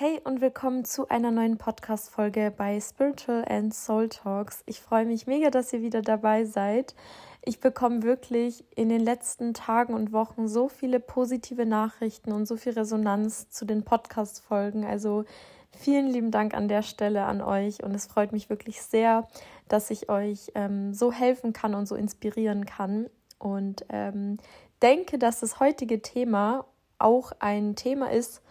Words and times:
Hey 0.00 0.20
und 0.22 0.40
willkommen 0.40 0.84
zu 0.84 1.08
einer 1.08 1.32
neuen 1.32 1.58
Podcast-Folge 1.58 2.54
bei 2.56 2.80
Spiritual 2.80 3.44
and 3.48 3.74
Soul 3.74 4.08
Talks. 4.08 4.62
Ich 4.66 4.80
freue 4.80 5.04
mich 5.04 5.26
mega, 5.26 5.50
dass 5.50 5.72
ihr 5.72 5.82
wieder 5.82 6.02
dabei 6.02 6.44
seid. 6.44 6.94
Ich 7.44 7.58
bekomme 7.58 8.04
wirklich 8.04 8.62
in 8.76 8.90
den 8.90 9.00
letzten 9.00 9.54
Tagen 9.54 9.94
und 9.94 10.12
Wochen 10.12 10.46
so 10.46 10.68
viele 10.68 11.00
positive 11.00 11.66
Nachrichten 11.66 12.30
und 12.30 12.46
so 12.46 12.56
viel 12.56 12.74
Resonanz 12.74 13.50
zu 13.50 13.64
den 13.64 13.82
Podcast-Folgen. 13.82 14.84
Also 14.84 15.24
vielen 15.76 16.06
lieben 16.06 16.30
Dank 16.30 16.54
an 16.54 16.68
der 16.68 16.82
Stelle 16.82 17.24
an 17.24 17.42
euch 17.42 17.82
und 17.82 17.92
es 17.92 18.06
freut 18.06 18.30
mich 18.30 18.48
wirklich 18.48 18.80
sehr, 18.80 19.26
dass 19.66 19.90
ich 19.90 20.08
euch 20.08 20.52
ähm, 20.54 20.94
so 20.94 21.10
helfen 21.10 21.52
kann 21.52 21.74
und 21.74 21.86
so 21.86 21.96
inspirieren 21.96 22.66
kann. 22.66 23.10
Und 23.40 23.84
ähm, 23.88 24.36
denke, 24.80 25.18
dass 25.18 25.40
das 25.40 25.58
heutige 25.58 26.02
Thema 26.02 26.66
auch 27.00 27.32
ein 27.40 27.74
Thema 27.74 28.12
ist, 28.12 28.42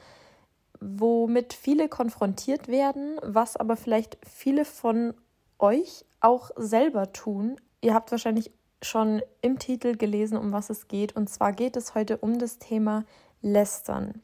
womit 0.80 1.54
viele 1.54 1.89
konfrontiert 1.89 2.68
werden, 2.68 3.20
was 3.24 3.57
aber 3.57 3.75
vielleicht 3.75 4.18
viele 4.28 4.65
von 4.65 5.14
euch 5.60 6.06
auch 6.20 6.51
selber 6.56 7.14
tun. 7.14 7.60
Ihr 7.82 7.93
habt 7.93 8.11
wahrscheinlich 8.11 8.51
schon 8.82 9.21
im 9.42 9.60
Titel 9.60 9.96
gelesen, 9.96 10.37
um 10.37 10.51
was 10.51 10.70
es 10.70 10.87
geht. 10.87 11.15
Und 11.15 11.29
zwar 11.29 11.51
geht 11.51 11.75
es 11.75 11.96
heute 11.96 12.18
um 12.18 12.39
das 12.39 12.60
Thema 12.60 13.06
Lästern. 13.42 14.21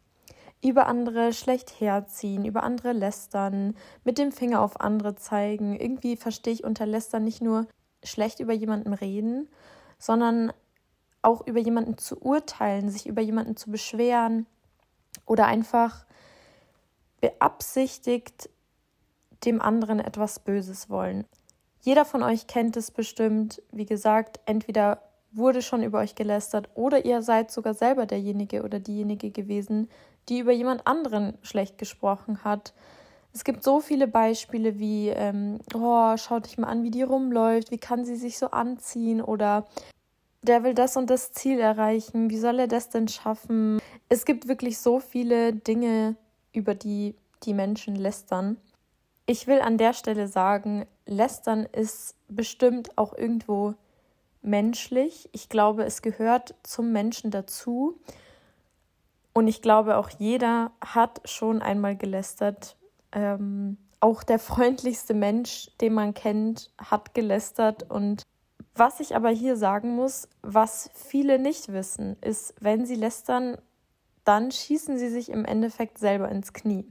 Über 0.64 0.88
andere 0.88 1.34
schlecht 1.34 1.80
herziehen, 1.82 2.46
über 2.46 2.64
andere 2.64 2.94
lästern, 2.94 3.76
mit 4.04 4.18
dem 4.18 4.32
Finger 4.32 4.62
auf 4.62 4.80
andere 4.80 5.16
zeigen. 5.16 5.76
Irgendwie 5.76 6.16
verstehe 6.16 6.54
ich 6.54 6.64
unter 6.64 6.86
Lästern 6.86 7.24
nicht 7.24 7.42
nur 7.42 7.68
schlecht 8.04 8.40
über 8.40 8.54
jemanden 8.54 8.94
reden, 8.94 9.50
sondern 9.98 10.54
auch 11.22 11.46
über 11.48 11.60
jemanden 11.60 11.98
zu 11.98 12.22
urteilen, 12.22 12.90
sich 12.90 13.08
über 13.08 13.22
jemanden 13.22 13.58
zu 13.58 13.72
beschweren 13.72 14.46
oder 15.26 15.48
einfach 15.48 16.06
beabsichtigt 17.24 18.50
dem 19.46 19.62
anderen 19.62 20.02
etwas 20.02 20.40
Böses 20.40 20.90
wollen. 20.90 21.24
Jeder 21.80 22.04
von 22.04 22.22
euch 22.22 22.48
kennt 22.48 22.76
es 22.76 22.92
bestimmt. 22.92 23.62
Wie 23.72 23.86
gesagt, 23.86 24.42
entweder 24.46 25.02
wurde 25.32 25.62
schon 25.62 25.84
über 25.84 26.00
euch 26.00 26.16
gelästert 26.16 26.68
oder 26.76 27.06
ihr 27.06 27.22
seid 27.22 27.50
sogar 27.50 27.76
selber 27.76 28.06
derjenige 28.06 28.64
oder 28.64 28.80
diejenige 28.80 29.32
gewesen, 29.32 29.88
die 30.28 30.40
über 30.40 30.52
jemand 30.52 30.86
anderen 30.86 31.38
schlecht 31.44 31.78
gesprochen 31.78 32.44
hat. 32.44 32.74
Es 33.32 33.46
gibt 33.46 33.64
so 33.64 33.80
viele 33.80 34.10
Beispiele 34.10 34.78
wie, 34.78 35.08
ähm, 35.08 35.60
oh, 35.74 36.18
schaut 36.18 36.46
dich 36.46 36.58
mal 36.58 36.68
an, 36.68 36.84
wie 36.84 36.92
die 36.92 37.04
rumläuft, 37.04 37.72
wie 37.72 37.78
kann 37.78 38.04
sie 38.04 38.18
sich 38.18 38.38
so 38.38 38.48
anziehen 38.48 39.22
oder 39.22 39.66
der 40.42 40.66
will 40.66 40.74
das 40.74 40.98
und 40.98 41.10
das 41.10 41.32
Ziel 41.32 41.62
erreichen, 41.62 42.30
wie 42.30 42.38
soll 42.38 42.60
er 42.60 42.68
das 42.68 42.90
denn 42.90 43.08
schaffen? 43.08 43.80
Es 44.10 44.26
gibt 44.26 44.50
wirklich 44.50 44.78
so 44.78 45.00
viele 45.00 45.54
Dinge, 45.54 46.18
über 46.54 46.76
die 46.76 47.16
die 47.44 47.54
Menschen 47.54 47.96
lästern. 47.96 48.58
Ich 49.26 49.48
will 49.48 49.62
an 49.62 49.78
der 49.78 49.94
Stelle 49.94 50.28
sagen, 50.28 50.86
lästern 51.06 51.66
ist 51.72 52.16
bestimmt 52.28 52.98
auch 52.98 53.14
irgendwo 53.18 53.76
menschlich. 54.42 55.30
Ich 55.32 55.50
glaube, 55.50 55.84
es 55.86 56.02
gehört 56.02 56.56
zum 56.64 56.92
Menschen 56.92 57.32
dazu. 57.32 58.00
Und 59.34 59.48
ich 59.48 59.62
glaube, 59.62 59.98
auch 59.98 60.10
jeder 60.10 60.72
hat 60.82 61.22
schon 61.26 61.62
einmal 61.62 61.96
gelästert. 61.96 62.76
Ähm, 63.12 63.78
auch 64.00 64.24
der 64.24 64.40
freundlichste 64.40 65.14
Mensch, 65.14 65.72
den 65.80 65.94
man 65.94 66.14
kennt, 66.14 66.72
hat 66.78 67.14
gelästert. 67.14 67.90
Und 67.90 68.24
was 68.76 69.00
ich 69.00 69.16
aber 69.16 69.30
hier 69.30 69.56
sagen 69.56 69.96
muss, 69.96 70.28
was 70.42 70.90
viele 70.94 71.40
nicht 71.40 71.72
wissen, 71.72 72.18
ist, 72.22 72.54
wenn 72.60 72.86
sie 72.86 72.96
lästern, 72.96 73.58
dann 74.24 74.52
schießen 74.52 74.98
sie 74.98 75.10
sich 75.10 75.30
im 75.30 75.46
Endeffekt 75.46 75.98
selber 75.98 76.30
ins 76.30 76.54
Knie. 76.54 76.86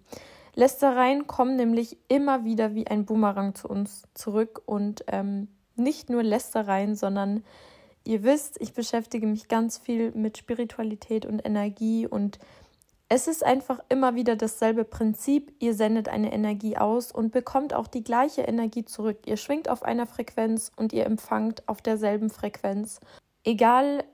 Lästereien 0.55 1.27
kommen 1.27 1.57
nämlich 1.57 1.97
immer 2.09 2.45
wieder 2.45 2.75
wie 2.75 2.87
ein 2.87 3.07
Boomerang 3.07 3.55
zu 3.55 3.69
uns 3.69 4.05
zurück 4.15 4.63
und 4.67 5.05
ähm, 5.09 5.49
nicht 5.77 6.11
nur 6.11 6.23
Lästereien, 6.23 6.95
sondern 6.95 7.43
ihr 8.05 8.23
wisst, 8.23 8.61
ich 8.61 8.75
beschäftige 8.75 9.27
mich 9.27 9.49
ganz 9.49 9.79
viel 9.79 10.13
mit 10.13 10.37
Spiritualität 10.37 11.25
und 11.25 11.45
Energie 11.45 12.07
und 12.07 12.39
es 13.15 13.29
ist 13.29 13.45
einfach 13.45 13.79
immer 13.91 14.15
wieder 14.15 14.37
dasselbe 14.37 14.85
Prinzip. 14.85 15.55
Ihr 15.59 15.75
sendet 15.75 16.09
eine 16.09 16.33
Energie 16.33 16.79
aus 16.79 17.13
und 17.13 17.31
bekommt 17.31 17.75
auch 17.75 17.87
die 17.87 18.03
gleiche 18.03 18.41
Energie 18.41 18.87
zurück. 18.87 19.19
Ihr 19.27 19.37
schwingt 19.37 19.69
auf 19.69 19.83
einer 19.83 20.07
Frequenz 20.07 20.73
und 20.77 20.95
ihr 20.95 21.05
empfangt 21.05 21.69
auf 21.69 21.83
derselben 21.83 22.31
Frequenz. 22.31 23.01
Egal 23.45 24.05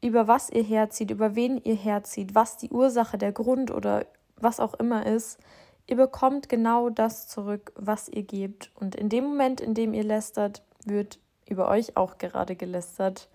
über 0.00 0.28
was 0.28 0.50
ihr 0.50 0.62
herzieht, 0.62 1.10
über 1.10 1.34
wen 1.34 1.58
ihr 1.58 1.74
herzieht, 1.74 2.34
was 2.34 2.56
die 2.56 2.70
Ursache, 2.70 3.18
der 3.18 3.32
Grund 3.32 3.70
oder 3.70 4.06
was 4.36 4.60
auch 4.60 4.74
immer 4.74 5.06
ist, 5.06 5.38
ihr 5.86 5.96
bekommt 5.96 6.48
genau 6.48 6.88
das 6.88 7.28
zurück, 7.28 7.72
was 7.74 8.08
ihr 8.08 8.22
gebt. 8.22 8.70
Und 8.74 8.94
in 8.94 9.08
dem 9.08 9.24
Moment, 9.24 9.60
in 9.60 9.74
dem 9.74 9.92
ihr 9.92 10.04
lästert, 10.04 10.62
wird 10.84 11.18
über 11.48 11.68
euch 11.68 11.96
auch 11.96 12.18
gerade 12.18 12.56
gelästert. 12.56 13.28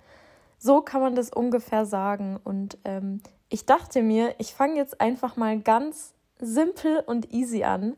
So 0.58 0.82
kann 0.82 1.02
man 1.02 1.16
das 1.16 1.32
ungefähr 1.32 1.86
sagen. 1.86 2.40
Und 2.44 2.78
ähm, 2.86 3.22
ich 3.50 3.66
dachte 3.66 4.02
mir, 4.02 4.34
ich 4.40 4.54
fange 4.54 4.78
jetzt 4.78 5.02
einfach 5.02 5.36
mal 5.36 5.60
ganz 5.60 6.14
simpel 6.40 7.04
und 7.06 7.32
easy 7.34 7.64
an 7.64 7.96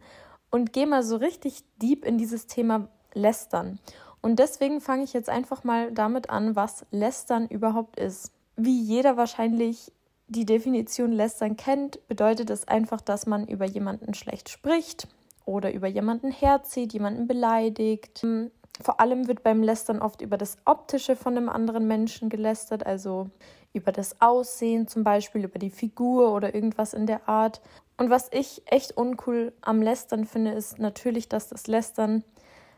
und 0.50 0.74
gehe 0.74 0.88
mal 0.88 1.04
so 1.04 1.16
richtig 1.18 1.64
deep 1.82 2.04
in 2.04 2.18
dieses 2.18 2.48
Thema 2.48 2.90
Lästern. 3.14 3.80
Und 4.22 4.40
deswegen 4.40 4.82
fange 4.82 5.04
ich 5.04 5.14
jetzt 5.14 5.30
einfach 5.30 5.64
mal 5.64 5.92
damit 5.92 6.30
an, 6.30 6.56
was 6.56 6.86
Lästern 6.92 7.48
überhaupt 7.48 8.00
ist. 8.00 8.32
Wie 8.57 8.81
jeder 8.81 9.18
wahrscheinlich 9.18 9.91
die 10.28 10.45
Definition 10.45 11.12
Lästern 11.12 11.56
kennt, 11.56 12.06
bedeutet 12.07 12.50
es 12.50 12.68
einfach, 12.68 13.01
dass 13.01 13.28
man 13.28 13.47
über 13.47 13.66
jemanden 13.66 14.16
schlecht 14.16 14.50
spricht 14.50 15.07
oder 15.45 15.72
über 15.72 15.88
jemanden 15.88 16.31
herzieht, 16.31 16.91
jemanden 16.91 17.28
beleidigt. 17.28 18.25
Vor 18.81 19.00
allem 19.00 19.28
wird 19.28 19.44
beim 19.44 19.62
Lästern 19.62 20.01
oft 20.01 20.22
über 20.22 20.38
das 20.38 20.57
Optische 20.66 21.16
von 21.16 21.38
einem 21.38 21.50
anderen 21.50 21.88
Menschen 21.88 22.29
gelästert, 22.29 22.85
also 22.85 23.29
über 23.73 23.91
das 23.91 24.22
Aussehen 24.22 24.88
zum 24.88 25.03
Beispiel, 25.03 25.45
über 25.45 25.59
die 25.59 25.69
Figur 25.69 26.34
oder 26.34 26.56
irgendwas 26.56 26.94
in 26.94 27.06
der 27.06 27.29
Art. 27.29 27.62
Und 27.95 28.09
was 28.09 28.28
ich 28.31 28.63
echt 28.66 28.97
uncool 28.97 29.53
am 29.62 29.84
Lästern 29.84 30.25
finde, 30.25 30.51
ist 30.51 30.79
natürlich, 30.79 31.29
dass 31.29 31.50
das 31.50 31.68
Lästern 31.68 32.24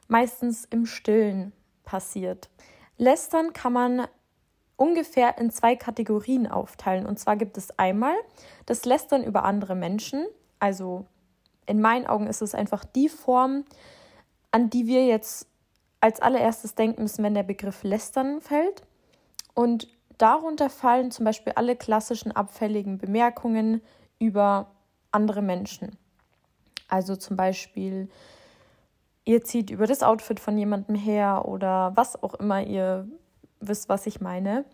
meistens 0.09 0.66
im 0.66 0.85
Stillen 0.85 1.53
passiert. 1.85 2.50
Lästern 2.97 3.53
kann 3.53 3.73
man 3.73 4.07
ungefähr 4.79 5.38
in 5.38 5.51
zwei 5.51 5.75
Kategorien 5.75 6.47
aufteilen. 6.47 7.06
Und 7.06 7.19
zwar 7.19 7.35
gibt 7.35 7.57
es 7.57 7.78
einmal 7.78 8.16
das 8.66 8.85
Lästern 8.85 9.23
über 9.23 9.44
andere 9.44 9.75
Menschen. 9.75 10.25
Also 10.59 11.06
in 11.66 11.81
meinen 11.81 12.07
Augen 12.07 12.28
ist 12.28 12.41
es 12.41 12.56
einfach 12.56 12.85
die 12.85 13.09
Form, 13.09 13.66
an 14.51 14.69
die 14.69 14.88
wir 14.88 15.06
jetzt 15.06 15.47
als 16.00 16.22
allererstes 16.22 16.75
denken 16.75 17.03
müssen, 17.03 17.23
wenn 17.23 17.34
der 17.34 17.44
Begriff 17.44 17.84
Lästern 17.84 18.40
fällt. 18.40 18.84
Und 19.53 19.90
darunter 20.17 20.69
fallen 20.69 21.11
zum 21.11 21.25
Beispiel 21.25 21.53
alle 21.56 21.75
klassischen 21.75 22.31
abfälligen 22.31 22.97
Bemerkungen 22.97 23.81
über 24.17 24.72
andere 25.11 25.41
Menschen. 25.41 25.97
Also 26.88 27.17
zum 27.17 27.35
Beispiel, 27.35 28.09
ihr 29.25 29.44
zieht 29.44 29.69
über 29.72 29.88
das 29.88 30.03
Outfit 30.03 30.40
von 30.40 30.57
jemandem 30.57 30.96
her 30.96 31.44
oder 31.46 31.91
was 31.96 32.23
auch 32.23 32.35
immer 32.35 32.63
ihr 32.63 33.07
wisst, 33.59 33.90
was 33.90 34.06
ich 34.06 34.22
meine. 34.22 34.66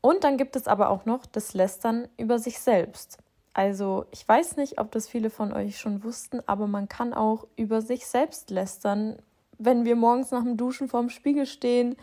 Und 0.00 0.24
dann 0.24 0.36
gibt 0.36 0.56
es 0.56 0.66
aber 0.66 0.90
auch 0.90 1.04
noch 1.04 1.26
das 1.26 1.54
Lästern 1.54 2.08
über 2.16 2.38
sich 2.38 2.58
selbst. 2.58 3.18
Also 3.54 4.06
ich 4.10 4.26
weiß 4.26 4.56
nicht, 4.56 4.80
ob 4.80 4.90
das 4.92 5.08
viele 5.08 5.30
von 5.30 5.52
euch 5.52 5.78
schon 5.78 6.02
wussten, 6.04 6.40
aber 6.46 6.66
man 6.66 6.88
kann 6.88 7.12
auch 7.12 7.46
über 7.56 7.82
sich 7.82 8.06
selbst 8.06 8.50
lästern, 8.50 9.18
wenn 9.58 9.84
wir 9.84 9.94
morgens 9.94 10.30
nach 10.30 10.42
dem 10.42 10.56
Duschen 10.56 10.88
vorm 10.88 11.10
Spiegel 11.10 11.46
stehen 11.46 11.96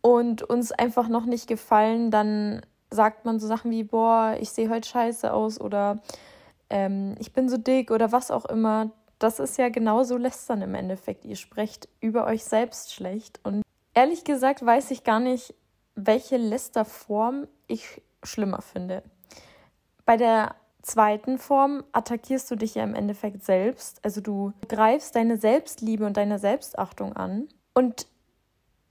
und 0.00 0.42
uns 0.42 0.72
einfach 0.72 1.08
noch 1.08 1.26
nicht 1.26 1.46
gefallen, 1.46 2.10
dann 2.10 2.62
sagt 2.90 3.24
man 3.24 3.38
so 3.38 3.46
Sachen 3.46 3.70
wie, 3.70 3.84
boah, 3.84 4.36
ich 4.40 4.50
sehe 4.50 4.70
heute 4.70 4.88
scheiße 4.88 5.32
aus 5.32 5.60
oder 5.60 5.98
ähm, 6.70 7.14
ich 7.18 7.32
bin 7.32 7.48
so 7.48 7.58
dick 7.58 7.90
oder 7.90 8.12
was 8.12 8.30
auch 8.30 8.46
immer. 8.46 8.90
Das 9.18 9.40
ist 9.40 9.58
ja 9.58 9.68
genauso 9.68 10.16
lästern 10.16 10.62
im 10.62 10.74
Endeffekt. 10.74 11.24
Ihr 11.24 11.36
sprecht 11.36 11.88
über 12.00 12.26
euch 12.26 12.44
selbst 12.44 12.94
schlecht. 12.94 13.40
Und 13.42 13.62
ehrlich 13.94 14.24
gesagt 14.24 14.64
weiß 14.64 14.90
ich 14.90 15.04
gar 15.04 15.20
nicht, 15.20 15.54
welche 15.94 16.36
Lästerform 16.36 17.48
ich 17.66 18.02
schlimmer 18.22 18.62
finde. 18.62 19.02
Bei 20.04 20.16
der 20.16 20.54
zweiten 20.82 21.38
Form 21.38 21.84
attackierst 21.92 22.50
du 22.50 22.56
dich 22.56 22.76
ja 22.76 22.84
im 22.84 22.94
Endeffekt 22.94 23.44
selbst. 23.44 24.04
Also 24.04 24.20
du 24.20 24.52
greifst 24.68 25.16
deine 25.16 25.36
Selbstliebe 25.36 26.06
und 26.06 26.16
deine 26.16 26.38
Selbstachtung 26.38 27.14
an. 27.14 27.48
Und 27.74 28.06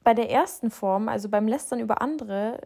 bei 0.04 0.14
der 0.14 0.30
ersten 0.30 0.70
Form, 0.70 1.10
also 1.10 1.28
beim 1.30 1.48
Lästern 1.48 1.80
über 1.80 2.02
andere, 2.02 2.62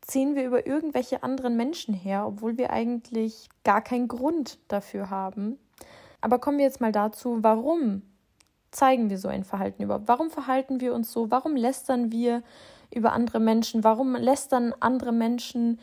ziehen 0.00 0.34
wir 0.34 0.44
über 0.44 0.66
irgendwelche 0.66 1.22
anderen 1.22 1.56
Menschen 1.56 1.94
her, 1.94 2.26
obwohl 2.26 2.58
wir 2.58 2.70
eigentlich 2.70 3.48
gar 3.62 3.82
keinen 3.82 4.08
Grund 4.08 4.58
dafür 4.68 5.10
haben. 5.10 5.58
Aber 6.20 6.38
kommen 6.38 6.58
wir 6.58 6.64
jetzt 6.64 6.80
mal 6.80 6.92
dazu, 6.92 7.38
warum 7.42 8.02
zeigen 8.70 9.10
wir 9.10 9.18
so 9.18 9.28
ein 9.28 9.44
Verhalten 9.44 9.82
überhaupt? 9.82 10.08
Warum 10.08 10.30
verhalten 10.30 10.80
wir 10.80 10.94
uns 10.94 11.12
so? 11.12 11.30
Warum 11.30 11.56
lästern 11.56 12.12
wir 12.12 12.42
über 12.94 13.12
andere 13.12 13.40
Menschen? 13.40 13.84
Warum 13.84 14.14
lästern 14.14 14.74
andere 14.80 15.12
Menschen 15.12 15.78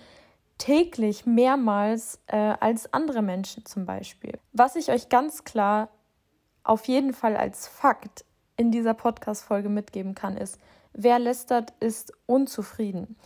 täglich 0.58 1.26
mehrmals 1.26 2.20
äh, 2.28 2.38
als 2.60 2.94
andere 2.94 3.22
Menschen 3.22 3.66
zum 3.66 3.86
Beispiel. 3.86 4.40
Was 4.54 4.76
ich 4.76 4.90
euch 4.90 5.10
ganz 5.10 5.44
klar 5.44 5.90
auf 6.64 6.88
jeden 6.88 7.14
Fall 7.14 7.36
als 7.36 7.68
Fakt 7.68 8.26
in 8.58 8.72
dieser 8.72 8.94
Podcast-Folge 8.94 9.70
mitgeben 9.70 10.16
kann, 10.16 10.38
ist, 10.38 10.60
wer 10.94 11.20
lästert, 11.20 11.74
ist 11.80 12.14
unzufrieden 12.26 13.18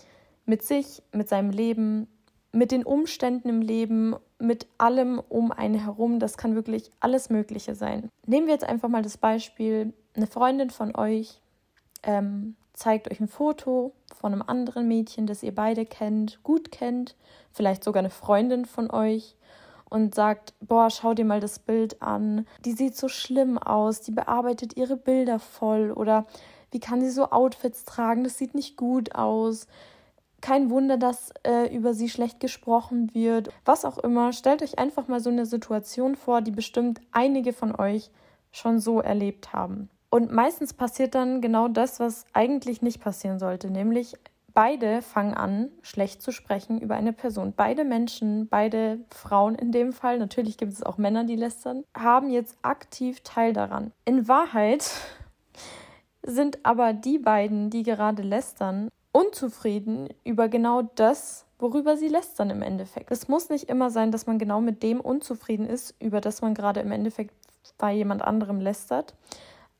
mit 0.46 0.64
sich, 0.64 1.04
mit 1.12 1.30
seinem 1.30 1.52
Leben, 1.52 2.08
mit 2.52 2.72
den 2.72 2.84
Umständen 2.84 3.48
im 3.48 3.62
Leben, 3.62 4.16
mit 4.40 4.68
allem 4.78 5.22
um 5.30 5.52
einen 5.52 5.76
herum. 5.76 6.20
Das 6.20 6.38
kann 6.38 6.56
wirklich 6.56 6.92
alles 7.00 7.30
Mögliche 7.30 7.76
sein. 7.76 8.10
Nehmen 8.26 8.48
wir 8.48 8.54
jetzt 8.54 8.68
einfach 8.68 8.90
mal 8.90 9.04
das 9.04 9.18
Beispiel, 9.18 9.94
eine 10.16 10.28
Freundin 10.28 10.70
von 10.70 10.96
euch 10.96 11.40
ähm, 12.04 12.56
zeigt 12.74 13.12
euch 13.12 13.20
ein 13.20 13.28
Foto 13.28 13.94
von 14.16 14.34
einem 14.34 14.42
anderen 14.42 14.88
Mädchen, 14.88 15.28
das 15.28 15.44
ihr 15.44 15.54
beide 15.54 15.86
kennt, 15.86 16.42
gut 16.44 16.72
kennt, 16.72 17.16
vielleicht 17.52 17.84
sogar 17.84 18.00
eine 18.00 18.10
Freundin 18.10 18.66
von 18.66 18.90
euch 18.90 19.36
und 19.90 20.16
sagt, 20.16 20.54
boah, 20.62 20.90
schau 20.90 21.14
dir 21.14 21.26
mal 21.26 21.40
das 21.40 21.60
Bild 21.60 22.02
an, 22.02 22.48
die 22.64 22.72
sieht 22.72 22.96
so 22.96 23.10
schlimm 23.10 23.58
aus, 23.58 24.02
die 24.02 24.12
bearbeitet 24.12 24.78
ihre 24.78 24.96
Bilder 24.96 25.40
voll 25.40 25.92
oder 25.92 26.26
wie 26.72 26.80
kann 26.80 27.02
sie 27.02 27.10
so 27.10 27.32
Outfits 27.32 27.84
tragen, 27.84 28.24
das 28.24 28.38
sieht 28.38 28.54
nicht 28.54 28.78
gut 28.78 29.16
aus. 29.16 29.68
Kein 30.42 30.70
Wunder, 30.70 30.98
dass 30.98 31.32
äh, 31.44 31.74
über 31.76 31.94
sie 31.94 32.10
schlecht 32.10 32.40
gesprochen 32.40 33.14
wird. 33.14 33.50
Was 33.66 33.86
auch 33.86 33.98
immer, 33.98 34.34
stellt 34.34 34.62
euch 34.62 34.80
einfach 34.80 35.08
mal 35.08 35.20
so 35.20 35.30
eine 35.30 35.46
Situation 35.46 36.16
vor, 36.16 36.42
die 36.42 36.52
bestimmt 36.52 37.02
einige 37.12 37.54
von 37.54 37.76
euch 37.76 38.12
schon 38.52 38.80
so 38.80 39.00
erlebt 39.00 39.54
haben. 39.54 39.90
Und 40.10 40.32
meistens 40.32 40.74
passiert 40.74 41.14
dann 41.14 41.42
genau 41.42 41.68
das, 41.68 42.00
was 42.00 42.26
eigentlich 42.34 42.82
nicht 42.82 43.00
passieren 43.00 43.38
sollte, 43.38 43.70
nämlich 43.70 44.16
beide 44.54 45.02
fangen 45.02 45.36
an, 45.36 45.70
schlecht 45.82 46.22
zu 46.22 46.32
sprechen 46.32 46.82
über 46.82 46.96
eine 46.96 47.14
Person. 47.14 47.54
Beide 47.56 47.84
Menschen, 47.84 48.48
beide 48.50 49.00
Frauen 49.10 49.56
in 49.56 49.72
dem 49.72 49.94
Fall, 49.94 50.18
natürlich 50.18 50.58
gibt 50.58 50.74
es 50.74 50.84
auch 50.84 50.98
Männer, 50.98 51.24
die 51.24 51.36
lästern, 51.36 51.84
haben 51.96 52.30
jetzt 52.30 52.58
aktiv 52.64 53.22
Teil 53.22 53.54
daran. 53.54 53.92
In 54.06 54.28
Wahrheit 54.28 54.90
sind 56.24 56.66
aber 56.66 56.94
die 56.94 57.20
beiden, 57.20 57.70
die 57.70 57.84
gerade 57.84 58.24
lästern, 58.24 58.90
unzufrieden 59.12 60.10
über 60.24 60.50
genau 60.50 60.84
das, 60.96 61.46
worüber 61.58 61.98
sie 61.98 62.08
lästern 62.08 62.50
im 62.50 62.62
Endeffekt. 62.62 63.12
Es 63.12 63.28
muss 63.28 63.50
nicht 63.50 63.70
immer 63.70 63.90
sein, 63.90 64.12
dass 64.12 64.28
man 64.28 64.40
genau 64.40 64.62
mit 64.62 64.84
dem 64.84 65.02
unzufrieden 65.02 65.68
ist, 65.68 65.96
über 66.00 66.22
das 66.22 66.42
man 66.42 66.54
gerade 66.54 66.80
im 66.80 66.92
Endeffekt 66.92 67.34
bei 67.78 67.94
jemand 67.94 68.22
anderem 68.22 68.62
lästert. 68.62 69.16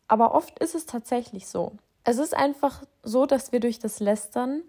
Aber 0.08 0.34
oft 0.34 0.60
ist 0.60 0.76
es 0.76 0.86
tatsächlich 0.86 1.48
so. 1.48 1.74
Es 2.04 2.18
ist 2.18 2.36
einfach 2.36 2.84
so, 3.04 3.26
dass 3.26 3.52
wir 3.52 3.60
durch 3.60 3.80
das 3.80 4.00
Lästern 4.00 4.64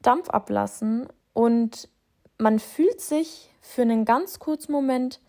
Dampf 0.00 0.30
ablassen 0.30 1.08
und 1.32 1.88
man 2.38 2.58
fühlt 2.58 3.00
sich 3.00 3.50
für 3.60 3.82
einen 3.82 4.04
ganz 4.04 4.38
kurzen 4.38 4.72
Moment 4.72 5.20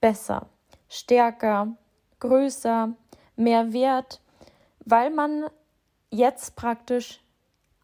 besser, 0.00 0.46
stärker, 0.88 1.76
größer, 2.20 2.92
mehr 3.36 3.72
wert, 3.72 4.20
weil 4.84 5.10
man 5.10 5.44
jetzt 6.10 6.56
praktisch 6.56 7.20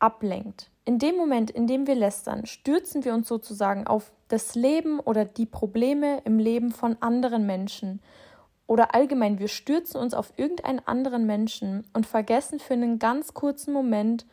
ablenkt. 0.05 0.71
In 0.85 0.99
dem 0.99 1.17
Moment, 1.17 1.51
in 1.51 1.67
dem 1.67 1.87
wir 1.87 1.95
lästern, 1.95 2.45
stürzen 2.45 3.05
wir 3.07 3.15
uns 3.15 3.27
sozusagen 3.27 3.87
auf 3.87 4.13
das 4.29 4.55
Leben 4.55 5.01
oder 5.01 5.25
die 5.25 5.47
Probleme 5.47 6.21
im 6.25 6.39
Leben 6.39 6.73
von 6.73 6.99
anderen 7.01 7.47
Menschen 7.47 8.01
oder 8.67 8.95
allgemein, 8.95 9.39
wir 9.39 9.49
stürzen 9.49 10.01
uns 10.01 10.15
auf 10.15 10.33
irgendeinen 10.37 10.81
anderen 10.81 11.27
Menschen 11.27 11.87
und 11.93 12.07
vergessen 12.07 12.59
für 12.59 12.75
einen 12.75 12.99
ganz 12.99 13.35
kurzen 13.35 13.73
Moment 13.73 14.27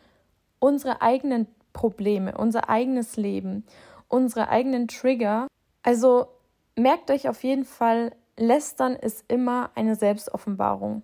unsere 0.59 1.01
eigenen 1.01 1.47
Probleme, 1.73 2.37
unser 2.37 2.69
eigenes 2.69 3.17
Leben, 3.17 3.65
unsere 4.07 4.49
eigenen 4.49 4.87
Trigger. 4.87 5.47
Also 5.83 6.27
merkt 6.75 7.11
euch 7.11 7.27
auf 7.27 7.43
jeden 7.43 7.65
Fall, 7.65 8.11
lästern 8.37 8.95
ist 8.95 9.25
immer 9.27 9.71
eine 9.75 9.95
Selbstoffenbarung. 9.95 11.03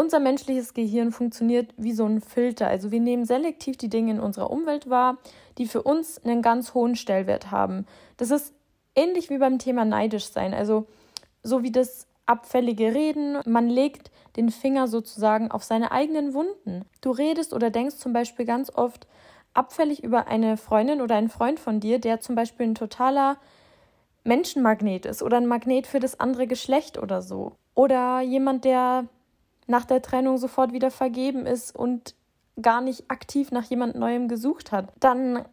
Unser 0.00 0.18
menschliches 0.18 0.72
Gehirn 0.72 1.12
funktioniert 1.12 1.74
wie 1.76 1.92
so 1.92 2.06
ein 2.06 2.22
Filter. 2.22 2.68
Also 2.68 2.90
wir 2.90 3.00
nehmen 3.00 3.26
selektiv 3.26 3.76
die 3.76 3.90
Dinge 3.90 4.12
in 4.12 4.18
unserer 4.18 4.50
Umwelt 4.50 4.88
wahr, 4.88 5.18
die 5.58 5.66
für 5.66 5.82
uns 5.82 6.24
einen 6.24 6.40
ganz 6.40 6.72
hohen 6.72 6.96
Stellwert 6.96 7.50
haben. 7.50 7.84
Das 8.16 8.30
ist 8.30 8.54
ähnlich 8.94 9.28
wie 9.28 9.36
beim 9.36 9.58
Thema 9.58 9.84
neidisch 9.84 10.24
sein. 10.24 10.54
Also 10.54 10.86
so 11.42 11.62
wie 11.62 11.70
das 11.70 12.06
abfällige 12.24 12.94
Reden. 12.94 13.40
Man 13.44 13.68
legt 13.68 14.10
den 14.36 14.48
Finger 14.48 14.88
sozusagen 14.88 15.50
auf 15.50 15.64
seine 15.64 15.92
eigenen 15.92 16.32
Wunden. 16.32 16.86
Du 17.02 17.10
redest 17.10 17.52
oder 17.52 17.68
denkst 17.68 17.96
zum 17.96 18.14
Beispiel 18.14 18.46
ganz 18.46 18.74
oft 18.74 19.06
abfällig 19.52 20.02
über 20.02 20.28
eine 20.28 20.56
Freundin 20.56 21.02
oder 21.02 21.16
einen 21.16 21.28
Freund 21.28 21.60
von 21.60 21.78
dir, 21.78 21.98
der 21.98 22.20
zum 22.20 22.36
Beispiel 22.36 22.68
ein 22.68 22.74
totaler 22.74 23.36
Menschenmagnet 24.24 25.04
ist 25.04 25.22
oder 25.22 25.36
ein 25.36 25.46
Magnet 25.46 25.86
für 25.86 26.00
das 26.00 26.18
andere 26.18 26.46
Geschlecht 26.46 26.96
oder 26.96 27.20
so. 27.20 27.52
Oder 27.74 28.22
jemand, 28.22 28.64
der 28.64 29.04
nach 29.70 29.84
der 29.84 30.02
Trennung 30.02 30.36
sofort 30.36 30.72
wieder 30.72 30.90
vergeben 30.90 31.46
ist 31.46 31.74
und 31.74 32.14
gar 32.60 32.80
nicht 32.80 33.10
aktiv 33.10 33.52
nach 33.52 33.64
jemand 33.64 33.94
Neuem 33.94 34.28
gesucht 34.28 34.72
hat. 34.72 34.92
Dann 34.98 35.44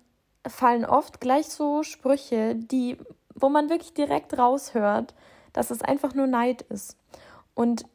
fallen 0.46 0.86
oft 0.86 1.22
gleich 1.22 1.48
so 1.48 1.84
Sprüche, 1.84 2.56
die, 2.56 2.98
wo 3.36 3.48
man 3.50 3.70
wirklich 3.70 3.94
direkt 3.94 4.38
raushört, 4.38 5.14
dass 5.54 5.72
es 5.72 5.82
einfach 5.82 6.16
nur 6.16 6.28
Neid 6.28 6.64
ist. 6.64 6.98
Und 7.54 7.86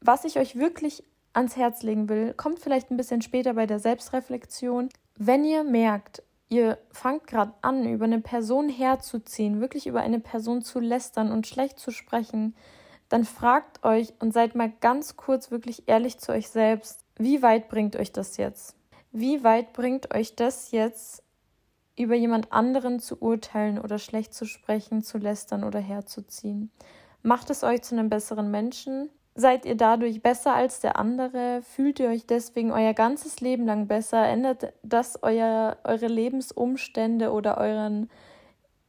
was 0.00 0.24
ich 0.24 0.38
euch 0.38 0.56
wirklich 0.56 1.04
ans 1.32 1.56
Herz 1.56 1.82
legen 1.82 2.08
will, 2.08 2.34
kommt 2.34 2.58
vielleicht 2.58 2.90
ein 2.90 2.96
bisschen 2.96 3.22
später 3.22 3.54
bei 3.54 3.66
der 3.66 3.78
Selbstreflexion. 3.78 4.88
Wenn 5.16 5.44
ihr 5.44 5.62
merkt, 5.62 6.22
ihr 6.48 6.78
fangt 6.90 7.28
gerade 7.28 7.54
an, 7.62 7.86
über 7.88 8.06
eine 8.06 8.20
Person 8.20 8.68
herzuziehen, 8.68 9.60
wirklich 9.60 9.86
über 9.86 10.00
eine 10.00 10.18
Person 10.18 10.62
zu 10.62 10.80
lästern 10.80 11.30
und 11.30 11.46
schlecht 11.46 11.78
zu 11.78 11.92
sprechen, 11.92 12.54
dann 13.08 13.24
fragt 13.24 13.84
euch 13.84 14.12
und 14.20 14.32
seid 14.32 14.54
mal 14.54 14.72
ganz 14.80 15.16
kurz 15.16 15.50
wirklich 15.50 15.88
ehrlich 15.88 16.18
zu 16.18 16.32
euch 16.32 16.48
selbst, 16.48 17.04
wie 17.16 17.42
weit 17.42 17.68
bringt 17.68 17.96
euch 17.96 18.12
das 18.12 18.36
jetzt? 18.36 18.76
Wie 19.10 19.42
weit 19.42 19.72
bringt 19.72 20.14
euch 20.14 20.36
das 20.36 20.70
jetzt, 20.70 21.22
über 21.96 22.14
jemand 22.14 22.52
anderen 22.52 23.00
zu 23.00 23.20
urteilen 23.20 23.78
oder 23.78 23.98
schlecht 23.98 24.34
zu 24.34 24.44
sprechen, 24.44 25.02
zu 25.02 25.18
lästern 25.18 25.64
oder 25.64 25.80
herzuziehen? 25.80 26.70
Macht 27.22 27.50
es 27.50 27.64
euch 27.64 27.82
zu 27.82 27.96
einem 27.96 28.08
besseren 28.08 28.50
Menschen? 28.50 29.10
Seid 29.34 29.64
ihr 29.64 29.76
dadurch 29.76 30.22
besser 30.22 30.54
als 30.54 30.80
der 30.80 30.98
andere? 30.98 31.62
Fühlt 31.62 32.00
ihr 32.00 32.08
euch 32.08 32.26
deswegen 32.26 32.72
euer 32.72 32.92
ganzes 32.92 33.40
Leben 33.40 33.66
lang 33.66 33.86
besser? 33.86 34.26
Ändert 34.26 34.72
das 34.82 35.22
euer, 35.22 35.78
eure 35.84 36.06
Lebensumstände 36.06 37.32
oder 37.32 37.58
euren 37.58 38.10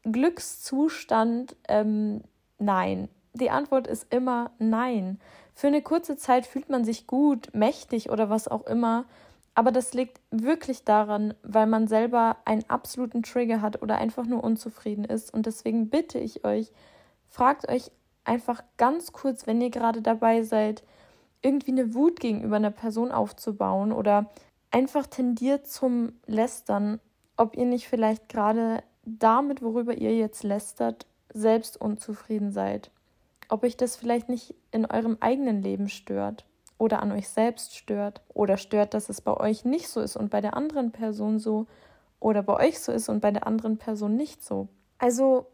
Glückszustand? 0.04 1.56
Ähm, 1.68 2.24
nein. 2.58 3.10
Die 3.34 3.50
Antwort 3.50 3.88
ist 3.88 4.14
immer 4.14 4.52
nein. 4.60 5.20
Für 5.54 5.68
eine 5.68 5.82
kurze 5.82 6.18
Zeit 6.18 6.46
fühlt 6.46 6.70
man 6.70 6.84
sich 6.84 7.06
gut, 7.06 7.50
mächtig 7.54 8.10
oder 8.10 8.30
was 8.30 8.48
auch 8.48 8.66
immer. 8.66 9.06
Aber 9.56 9.72
das 9.72 9.94
liegt 9.94 10.22
wirklich 10.32 10.84
daran, 10.84 11.34
weil 11.44 11.68
man 11.68 11.88
selber 11.88 12.38
einen 12.46 12.64
absoluten 12.70 13.24
Trigger 13.24 13.62
hat 13.62 13.82
oder 13.82 13.98
einfach 13.98 14.26
nur 14.26 14.44
unzufrieden 14.44 15.04
ist. 15.04 15.34
Und 15.34 15.46
deswegen 15.46 15.90
bitte 15.90 16.18
ich 16.18 16.46
euch, 16.46 16.72
fragt 17.28 17.68
euch 17.68 17.92
einfach 18.24 18.64
ganz 18.78 19.12
kurz, 19.12 19.48
wenn 19.48 19.62
ihr 19.62 19.70
gerade 19.70 20.02
dabei 20.02 20.44
seid, 20.44 20.84
irgendwie 21.42 21.72
eine 21.72 21.94
Wut 21.94 22.20
gegenüber 22.20 22.58
einer 22.58 22.72
Person 22.72 23.12
aufzubauen 23.12 23.92
oder 23.92 24.30
einfach 24.72 25.08
tendiert 25.08 25.68
zum 25.68 26.14
Lästern, 26.26 27.00
ob 27.38 27.56
ihr 27.56 27.66
nicht 27.66 27.88
vielleicht 27.88 28.30
gerade 28.30 28.84
damit, 29.04 29.62
worüber 29.62 29.96
ihr 29.96 30.16
jetzt 30.16 30.44
lästert, 30.44 31.06
selbst 31.34 31.80
unzufrieden 31.80 32.52
seid. 32.52 32.92
Ob 33.50 33.64
euch 33.64 33.76
das 33.76 33.96
vielleicht 33.96 34.30
nicht 34.30 34.56
in 34.72 34.86
eurem 34.86 35.18
eigenen 35.20 35.62
Leben 35.62 35.90
stört 35.90 36.46
oder 36.78 37.02
an 37.02 37.12
euch 37.12 37.28
selbst 37.30 37.76
stört 37.76 38.22
oder 38.34 38.58
stört, 38.58 38.94
dass 38.94 39.10
es 39.10 39.22
bei 39.22 39.36
euch 39.36 39.66
nicht 39.66 39.90
so 39.90 40.02
ist 40.02 40.16
und 40.16 40.30
bei 40.30 40.40
der 40.40 40.56
anderen 40.56 40.92
Person 40.92 41.40
so 41.40 41.66
oder 42.20 42.44
bei 42.44 42.68
euch 42.68 42.80
so 42.80 42.92
ist 42.92 43.10
und 43.10 43.22
bei 43.22 43.32
der 43.32 43.48
anderen 43.48 43.78
Person 43.78 44.16
nicht 44.16 44.44
so. 44.44 44.68
Also 44.98 45.48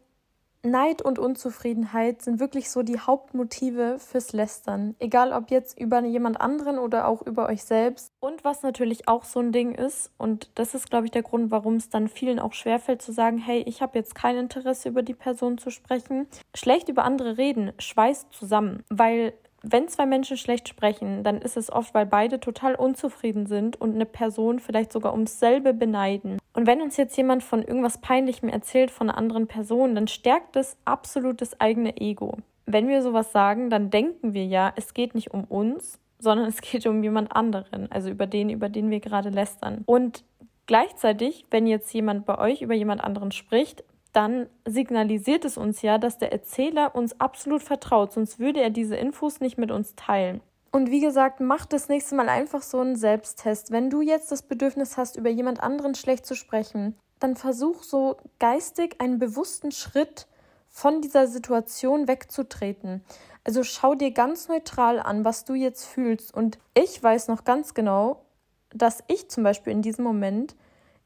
Neid 0.66 1.02
und 1.02 1.18
Unzufriedenheit 1.18 2.22
sind 2.22 2.40
wirklich 2.40 2.70
so 2.70 2.82
die 2.82 2.98
Hauptmotive 2.98 3.98
fürs 3.98 4.32
Lästern. 4.32 4.94
Egal 4.98 5.32
ob 5.32 5.50
jetzt 5.50 5.78
über 5.78 6.00
jemand 6.04 6.40
anderen 6.40 6.78
oder 6.78 7.08
auch 7.08 7.22
über 7.22 7.46
euch 7.46 7.64
selbst. 7.64 8.12
Und 8.20 8.44
was 8.44 8.62
natürlich 8.62 9.08
auch 9.08 9.24
so 9.24 9.40
ein 9.40 9.52
Ding 9.52 9.72
ist, 9.72 10.10
und 10.18 10.50
das 10.54 10.74
ist, 10.74 10.90
glaube 10.90 11.06
ich, 11.06 11.12
der 11.12 11.22
Grund, 11.22 11.50
warum 11.50 11.76
es 11.76 11.88
dann 11.88 12.08
vielen 12.08 12.38
auch 12.38 12.52
schwerfällt 12.52 13.02
zu 13.02 13.12
sagen, 13.12 13.38
hey, 13.38 13.62
ich 13.66 13.82
habe 13.82 13.98
jetzt 13.98 14.14
kein 14.14 14.36
Interesse 14.36 14.88
über 14.88 15.02
die 15.02 15.14
Person 15.14 15.58
zu 15.58 15.70
sprechen. 15.70 16.26
Schlecht 16.54 16.88
über 16.88 17.04
andere 17.04 17.38
reden 17.38 17.72
schweißt 17.78 18.32
zusammen, 18.32 18.82
weil 18.88 19.32
wenn 19.72 19.88
zwei 19.88 20.06
Menschen 20.06 20.36
schlecht 20.36 20.68
sprechen, 20.68 21.22
dann 21.24 21.40
ist 21.40 21.56
es 21.56 21.72
oft, 21.72 21.94
weil 21.94 22.06
beide 22.06 22.40
total 22.40 22.74
unzufrieden 22.74 23.46
sind 23.46 23.80
und 23.80 23.94
eine 23.94 24.06
Person 24.06 24.58
vielleicht 24.58 24.92
sogar 24.92 25.12
ums 25.12 25.38
selbe 25.38 25.74
beneiden. 25.74 26.38
Und 26.52 26.66
wenn 26.66 26.82
uns 26.82 26.96
jetzt 26.96 27.16
jemand 27.16 27.42
von 27.42 27.62
irgendwas 27.62 27.98
Peinlichem 27.98 28.48
erzählt 28.48 28.90
von 28.90 29.08
einer 29.08 29.18
anderen 29.18 29.46
Person, 29.46 29.94
dann 29.94 30.08
stärkt 30.08 30.56
das 30.56 30.76
absolut 30.84 31.40
das 31.40 31.60
eigene 31.60 31.96
Ego. 31.96 32.38
Wenn 32.66 32.88
wir 32.88 33.02
sowas 33.02 33.32
sagen, 33.32 33.70
dann 33.70 33.90
denken 33.90 34.34
wir 34.34 34.44
ja, 34.46 34.72
es 34.76 34.94
geht 34.94 35.14
nicht 35.14 35.32
um 35.32 35.44
uns, 35.44 35.98
sondern 36.18 36.46
es 36.48 36.60
geht 36.60 36.86
um 36.86 37.02
jemand 37.02 37.34
anderen, 37.34 37.90
also 37.90 38.08
über 38.08 38.26
den, 38.26 38.50
über 38.50 38.68
den 38.68 38.90
wir 38.90 39.00
gerade 39.00 39.30
lästern. 39.30 39.82
Und 39.86 40.24
Gleichzeitig, 40.66 41.46
wenn 41.50 41.66
jetzt 41.66 41.92
jemand 41.94 42.26
bei 42.26 42.38
euch 42.38 42.60
über 42.60 42.74
jemand 42.74 43.02
anderen 43.02 43.30
spricht, 43.30 43.84
dann 44.16 44.48
signalisiert 44.64 45.44
es 45.44 45.58
uns 45.58 45.82
ja, 45.82 45.98
dass 45.98 46.16
der 46.16 46.32
Erzähler 46.32 46.94
uns 46.94 47.20
absolut 47.20 47.62
vertraut, 47.62 48.14
sonst 48.14 48.38
würde 48.38 48.62
er 48.62 48.70
diese 48.70 48.96
Infos 48.96 49.40
nicht 49.40 49.58
mit 49.58 49.70
uns 49.70 49.94
teilen. 49.94 50.40
Und 50.72 50.90
wie 50.90 51.00
gesagt, 51.00 51.40
mach 51.40 51.66
das 51.66 51.88
nächste 51.90 52.14
Mal 52.14 52.30
einfach 52.30 52.62
so 52.62 52.80
einen 52.80 52.96
Selbsttest. 52.96 53.70
Wenn 53.70 53.90
du 53.90 54.00
jetzt 54.00 54.32
das 54.32 54.42
Bedürfnis 54.42 54.96
hast, 54.96 55.16
über 55.16 55.28
jemand 55.28 55.62
anderen 55.62 55.94
schlecht 55.94 56.24
zu 56.24 56.34
sprechen, 56.34 56.96
dann 57.18 57.36
versuch 57.36 57.82
so 57.82 58.16
geistig 58.38 59.00
einen 59.00 59.18
bewussten 59.18 59.70
Schritt 59.70 60.26
von 60.68 61.02
dieser 61.02 61.26
Situation 61.26 62.08
wegzutreten. 62.08 63.04
Also 63.44 63.64
schau 63.64 63.94
dir 63.94 64.12
ganz 64.12 64.48
neutral 64.48 64.98
an, 64.98 65.24
was 65.24 65.44
du 65.44 65.54
jetzt 65.54 65.84
fühlst. 65.84 66.34
Und 66.34 66.58
ich 66.74 67.02
weiß 67.02 67.28
noch 67.28 67.44
ganz 67.44 67.74
genau, 67.74 68.24
dass 68.70 69.04
ich 69.08 69.28
zum 69.28 69.44
Beispiel 69.44 69.72
in 69.72 69.82
diesem 69.82 70.04
Moment 70.04 70.56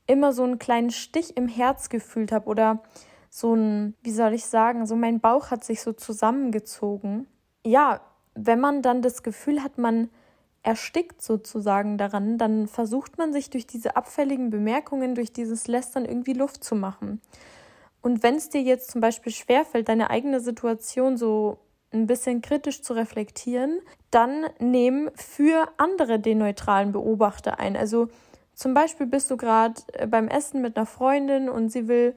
immer 0.06 0.32
so 0.32 0.42
einen 0.42 0.58
kleinen 0.58 0.90
Stich 0.90 1.36
im 1.36 1.48
Herz 1.48 1.88
gefühlt 1.88 2.32
habe 2.32 2.46
oder 2.48 2.82
so 3.30 3.54
ein, 3.54 3.94
wie 4.02 4.10
soll 4.10 4.34
ich 4.34 4.46
sagen, 4.46 4.86
so 4.86 4.96
mein 4.96 5.20
Bauch 5.20 5.50
hat 5.50 5.64
sich 5.64 5.82
so 5.82 5.92
zusammengezogen. 5.92 7.26
Ja, 7.64 8.00
wenn 8.34 8.60
man 8.60 8.82
dann 8.82 9.02
das 9.02 9.22
Gefühl 9.22 9.62
hat, 9.62 9.78
man 9.78 10.10
erstickt 10.62 11.22
sozusagen 11.22 11.96
daran, 11.96 12.36
dann 12.36 12.66
versucht 12.66 13.18
man 13.18 13.32
sich 13.32 13.50
durch 13.50 13.66
diese 13.66 13.96
abfälligen 13.96 14.50
Bemerkungen, 14.50 15.14
durch 15.14 15.32
dieses 15.32 15.68
Lästern 15.68 16.04
irgendwie 16.04 16.34
Luft 16.34 16.64
zu 16.64 16.74
machen. 16.74 17.20
Und 18.02 18.22
wenn 18.22 18.36
es 18.36 18.48
dir 18.48 18.62
jetzt 18.62 18.90
zum 18.90 19.00
Beispiel 19.00 19.32
schwerfällt, 19.32 19.88
deine 19.88 20.10
eigene 20.10 20.40
Situation 20.40 21.16
so 21.16 21.58
ein 21.92 22.06
bisschen 22.06 22.40
kritisch 22.40 22.82
zu 22.82 22.92
reflektieren, 22.92 23.80
dann 24.10 24.46
nehm 24.58 25.10
für 25.14 25.68
andere 25.76 26.18
den 26.18 26.38
neutralen 26.38 26.92
Beobachter 26.92 27.58
ein. 27.58 27.76
Also 27.76 28.08
zum 28.60 28.74
Beispiel 28.74 29.06
bist 29.06 29.30
du 29.30 29.38
gerade 29.38 29.80
äh, 29.94 30.06
beim 30.06 30.28
Essen 30.28 30.60
mit 30.60 30.76
einer 30.76 30.84
Freundin 30.84 31.48
und 31.48 31.70
sie 31.70 31.88
will 31.88 32.14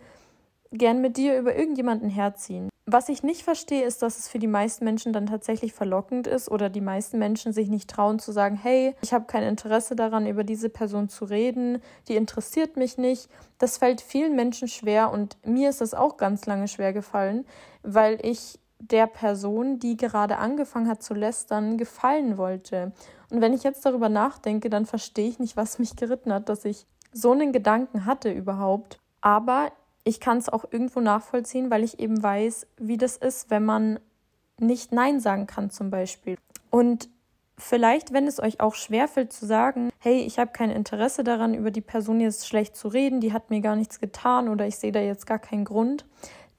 gern 0.72 1.00
mit 1.00 1.16
dir 1.16 1.40
über 1.40 1.56
irgendjemanden 1.56 2.10
herziehen. 2.10 2.70
Was 2.86 3.08
ich 3.08 3.24
nicht 3.24 3.44
verstehe, 3.44 3.86
ist, 3.86 4.02
dass 4.02 4.20
es 4.20 4.28
für 4.28 4.40
die 4.40 4.48
meisten 4.48 4.84
Menschen 4.84 5.14
dann 5.14 5.28
tatsächlich 5.28 5.72
verlockend 5.72 6.28
ist 6.28 6.52
oder 6.52 6.70
die 6.70 6.82
meisten 6.82 7.18
Menschen 7.18 7.54
sich 7.54 7.70
nicht 7.70 7.90
trauen 7.90 8.20
zu 8.20 8.34
sagen, 8.34 8.58
hey, 8.58 8.94
ich 9.02 9.14
habe 9.14 9.26
kein 9.26 9.44
Interesse 9.44 9.96
daran, 9.96 10.28
über 10.28 10.44
diese 10.44 10.70
Person 10.70 11.08
zu 11.08 11.24
reden, 11.24 11.82
die 12.10 12.18
interessiert 12.18 12.76
mich 12.76 12.98
nicht. 12.98 13.30
Das 13.58 13.78
fällt 13.78 14.02
vielen 14.02 14.36
Menschen 14.36 14.68
schwer 14.68 15.12
und 15.12 15.38
mir 15.46 15.70
ist 15.70 15.82
es 15.82 15.94
auch 15.94 16.18
ganz 16.18 16.46
lange 16.46 16.68
schwer 16.68 16.92
gefallen, 16.92 17.46
weil 17.84 18.20
ich 18.22 18.60
der 18.92 19.08
Person, 19.08 19.80
die 19.80 19.98
gerade 19.98 20.38
angefangen 20.38 20.88
hat 20.88 21.04
zu 21.04 21.13
lästern, 21.13 21.78
gefallen 21.78 22.38
wollte. 22.38 22.92
Und 23.30 23.42
wenn 23.42 23.54
ich 23.54 23.63
jetzt 23.63 23.86
darüber 23.86 24.10
nachdenke, 24.10 24.70
dann 24.70 24.86
verstehe 24.86 25.30
ich 25.30 25.40
nicht, 25.40 25.58
was 25.58 25.80
mich 25.80 25.96
geritten 25.96 26.34
hat, 26.34 26.50
dass 26.50 26.66
ich 26.66 26.86
so 27.12 27.32
einen 27.32 27.52
Gedanken 27.52 28.06
hatte 28.06 28.32
überhaupt. 28.32 29.00
Aber 29.22 29.72
ich 30.04 30.20
kann 30.20 30.38
es 30.38 30.50
auch 30.50 30.66
irgendwo 30.70 31.00
nachvollziehen, 31.00 31.72
weil 31.72 31.84
ich 31.84 32.00
eben 32.00 32.22
weiß, 32.22 32.68
wie 32.78 32.98
das 32.98 33.18
ist, 33.18 33.50
wenn 33.50 33.63
man 33.63 34.00
nicht 34.60 34.92
Nein 34.92 35.20
sagen 35.20 35.48
kann 35.48 35.70
zum 35.70 35.90
Beispiel. 35.90 36.38
Und 36.70 37.10
vielleicht, 37.58 38.13
wenn 38.13 38.28
es 38.28 38.42
euch 38.42 38.60
auch 38.60 38.75
schwerfällt 38.75 39.32
zu 39.32 39.46
sagen, 39.46 39.92
hey, 40.00 40.20
ich 40.20 40.40
habe 40.40 40.52
kein 40.52 40.70
Interesse 40.70 41.24
daran, 41.24 41.54
über 41.54 41.72
die 41.72 41.82
Person 41.82 42.20
jetzt 42.20 42.48
schlecht 42.48 42.75
zu 42.75 42.88
reden, 42.88 43.22
die 43.22 43.34
hat 43.34 43.50
mir 43.50 43.62
gar 43.62 43.75
nichts 43.75 44.00
getan 44.00 44.50
oder 44.50 44.68
ich 44.68 44.78
sehe 44.78 44.92
da 44.92 45.00
jetzt 45.00 45.25
gar 45.25 45.40
keinen 45.40 45.63
Grund, 45.63 46.06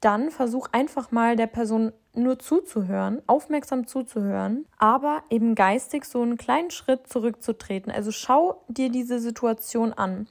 dann 0.05 0.29
versuch 0.29 0.67
einfach 0.71 1.11
mal 1.11 1.35
der 1.35 1.47
Person 1.47 1.91
nur 2.13 2.37
zuzuhören, 2.37 3.23
aufmerksam 3.25 3.87
zuzuhören, 3.87 4.67
aber 4.77 5.23
eben 5.31 5.55
geistig 5.55 6.05
so 6.05 6.21
einen 6.21 6.37
kleinen 6.37 6.69
Schritt 6.69 7.07
zurückzutreten. 7.07 7.91
Also 7.91 8.11
schau 8.11 8.61
dir 8.67 8.89
diese 8.89 9.19
Situation 9.19 9.93
an 9.93 10.27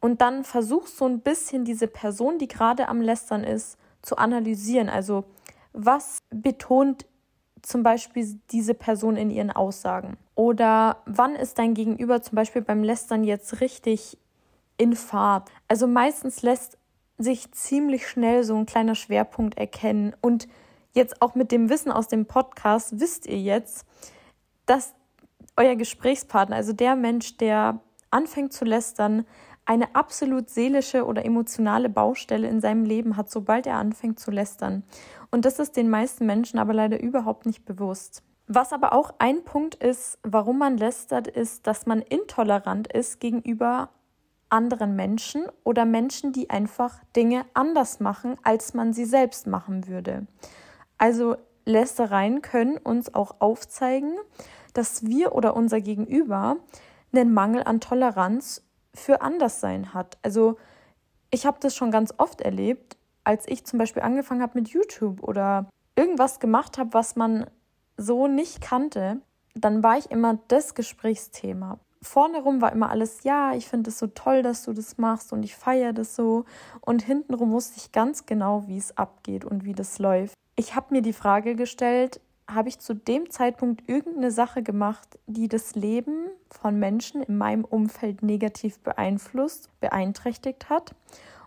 und 0.00 0.20
dann 0.20 0.44
versuch 0.44 0.86
so 0.86 1.06
ein 1.06 1.20
bisschen 1.20 1.64
diese 1.64 1.88
Person, 1.88 2.38
die 2.38 2.46
gerade 2.46 2.88
am 2.88 3.00
Lästern 3.00 3.42
ist, 3.42 3.78
zu 4.00 4.16
analysieren. 4.16 4.88
Also 4.88 5.24
was 5.72 6.18
betont 6.30 7.04
zum 7.62 7.82
Beispiel 7.82 8.38
diese 8.52 8.74
Person 8.74 9.16
in 9.16 9.30
ihren 9.30 9.50
Aussagen? 9.50 10.18
Oder 10.36 10.98
wann 11.04 11.34
ist 11.34 11.58
dein 11.58 11.74
Gegenüber 11.74 12.22
zum 12.22 12.36
Beispiel 12.36 12.62
beim 12.62 12.84
Lästern 12.84 13.24
jetzt 13.24 13.60
richtig 13.60 14.16
in 14.78 14.94
Fahrt? 14.94 15.50
Also 15.68 15.88
meistens 15.88 16.42
lässt 16.42 16.78
sich 17.22 17.52
ziemlich 17.52 18.08
schnell 18.08 18.44
so 18.44 18.56
ein 18.56 18.66
kleiner 18.66 18.94
Schwerpunkt 18.94 19.58
erkennen. 19.58 20.14
Und 20.20 20.48
jetzt 20.92 21.20
auch 21.22 21.34
mit 21.34 21.52
dem 21.52 21.68
Wissen 21.68 21.92
aus 21.92 22.08
dem 22.08 22.26
Podcast 22.26 22.98
wisst 22.98 23.26
ihr 23.26 23.38
jetzt, 23.38 23.86
dass 24.66 24.94
euer 25.56 25.76
Gesprächspartner, 25.76 26.56
also 26.56 26.72
der 26.72 26.96
Mensch, 26.96 27.36
der 27.36 27.80
anfängt 28.10 28.52
zu 28.52 28.64
lästern, 28.64 29.26
eine 29.66 29.94
absolut 29.94 30.48
seelische 30.48 31.04
oder 31.04 31.24
emotionale 31.24 31.88
Baustelle 31.88 32.48
in 32.48 32.60
seinem 32.60 32.84
Leben 32.84 33.16
hat, 33.16 33.30
sobald 33.30 33.66
er 33.66 33.76
anfängt 33.76 34.18
zu 34.18 34.30
lästern. 34.30 34.82
Und 35.30 35.44
das 35.44 35.58
ist 35.58 35.76
den 35.76 35.90
meisten 35.90 36.26
Menschen 36.26 36.58
aber 36.58 36.74
leider 36.74 37.00
überhaupt 37.00 37.46
nicht 37.46 37.64
bewusst. 37.64 38.22
Was 38.48 38.72
aber 38.72 38.92
auch 38.92 39.14
ein 39.18 39.44
Punkt 39.44 39.76
ist, 39.76 40.18
warum 40.24 40.58
man 40.58 40.76
lästert, 40.76 41.28
ist, 41.28 41.68
dass 41.68 41.86
man 41.86 42.02
intolerant 42.02 42.92
ist 42.92 43.20
gegenüber 43.20 43.90
anderen 44.50 44.96
Menschen 44.96 45.46
oder 45.64 45.84
Menschen, 45.84 46.32
die 46.32 46.50
einfach 46.50 47.00
Dinge 47.16 47.44
anders 47.54 48.00
machen, 48.00 48.36
als 48.42 48.74
man 48.74 48.92
sie 48.92 49.04
selbst 49.04 49.46
machen 49.46 49.86
würde. 49.86 50.26
Also 50.98 51.36
Lästereien 51.64 52.42
können 52.42 52.76
uns 52.76 53.14
auch 53.14 53.36
aufzeigen, 53.40 54.16
dass 54.74 55.04
wir 55.04 55.34
oder 55.34 55.56
unser 55.56 55.80
Gegenüber 55.80 56.56
einen 57.12 57.32
Mangel 57.32 57.62
an 57.64 57.80
Toleranz 57.80 58.64
für 58.94 59.22
Anderssein 59.22 59.94
hat. 59.94 60.18
Also 60.22 60.56
ich 61.30 61.46
habe 61.46 61.58
das 61.60 61.74
schon 61.74 61.90
ganz 61.90 62.12
oft 62.18 62.40
erlebt, 62.40 62.96
als 63.24 63.46
ich 63.48 63.64
zum 63.64 63.78
Beispiel 63.78 64.02
angefangen 64.02 64.42
habe 64.42 64.58
mit 64.58 64.68
YouTube 64.68 65.22
oder 65.22 65.68
irgendwas 65.96 66.40
gemacht 66.40 66.78
habe, 66.78 66.94
was 66.94 67.16
man 67.16 67.46
so 67.96 68.26
nicht 68.26 68.60
kannte, 68.60 69.20
dann 69.54 69.82
war 69.82 69.98
ich 69.98 70.10
immer 70.10 70.38
das 70.48 70.74
Gesprächsthema 70.74 71.78
vorne 72.02 72.40
rum 72.42 72.60
war 72.60 72.72
immer 72.72 72.90
alles, 72.90 73.24
ja, 73.24 73.54
ich 73.54 73.68
finde 73.68 73.90
es 73.90 73.98
so 73.98 74.06
toll, 74.08 74.42
dass 74.42 74.64
du 74.64 74.72
das 74.72 74.98
machst 74.98 75.32
und 75.32 75.42
ich 75.42 75.54
feiere 75.54 75.92
das 75.92 76.16
so. 76.16 76.44
Und 76.80 77.02
hintenrum 77.02 77.52
wusste 77.52 77.74
ich 77.76 77.92
ganz 77.92 78.26
genau, 78.26 78.64
wie 78.66 78.78
es 78.78 78.96
abgeht 78.96 79.44
und 79.44 79.64
wie 79.64 79.74
das 79.74 79.98
läuft. 79.98 80.34
Ich 80.56 80.74
habe 80.74 80.94
mir 80.94 81.02
die 81.02 81.12
Frage 81.12 81.54
gestellt, 81.54 82.20
habe 82.48 82.68
ich 82.68 82.78
zu 82.78 82.94
dem 82.94 83.30
Zeitpunkt 83.30 83.88
irgendeine 83.88 84.30
Sache 84.30 84.62
gemacht, 84.62 85.18
die 85.26 85.48
das 85.48 85.74
Leben 85.74 86.26
von 86.50 86.78
Menschen 86.78 87.22
in 87.22 87.38
meinem 87.38 87.64
Umfeld 87.64 88.22
negativ 88.22 88.78
beeinflusst, 88.80 89.68
beeinträchtigt 89.80 90.68
hat? 90.68 90.94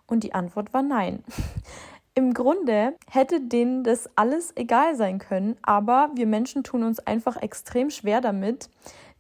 Und 0.07 0.24
die 0.24 0.33
Antwort 0.33 0.74
war 0.74 0.81
nein. 0.81 1.24
Im 2.15 2.36
Grunde 2.36 2.93
hätte 3.10 3.41
denen 3.41 3.83
das 3.83 4.07
alles 4.15 4.53
egal 4.55 4.95
sein 4.95 5.17
können, 5.17 5.57
aber 5.63 6.12
wir 6.13 6.27
Menschen 6.27 6.63
tun 6.63 6.83
uns 6.83 7.00
einfach 7.00 7.41
extrem 7.41 7.89
schwer 7.89 8.22
damit, 8.22 8.69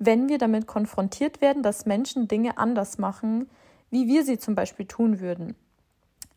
wenn 0.05 0.29
wir 0.29 0.37
damit 0.37 0.67
konfrontiert 0.67 1.41
werden, 1.41 1.63
dass 1.63 1.85
Menschen 1.85 2.27
Dinge 2.27 2.57
anders 2.57 2.97
machen, 2.97 3.49
wie 3.89 4.07
wir 4.07 4.23
sie 4.23 4.37
zum 4.37 4.55
Beispiel 4.55 4.85
tun 4.85 5.19
würden. 5.19 5.55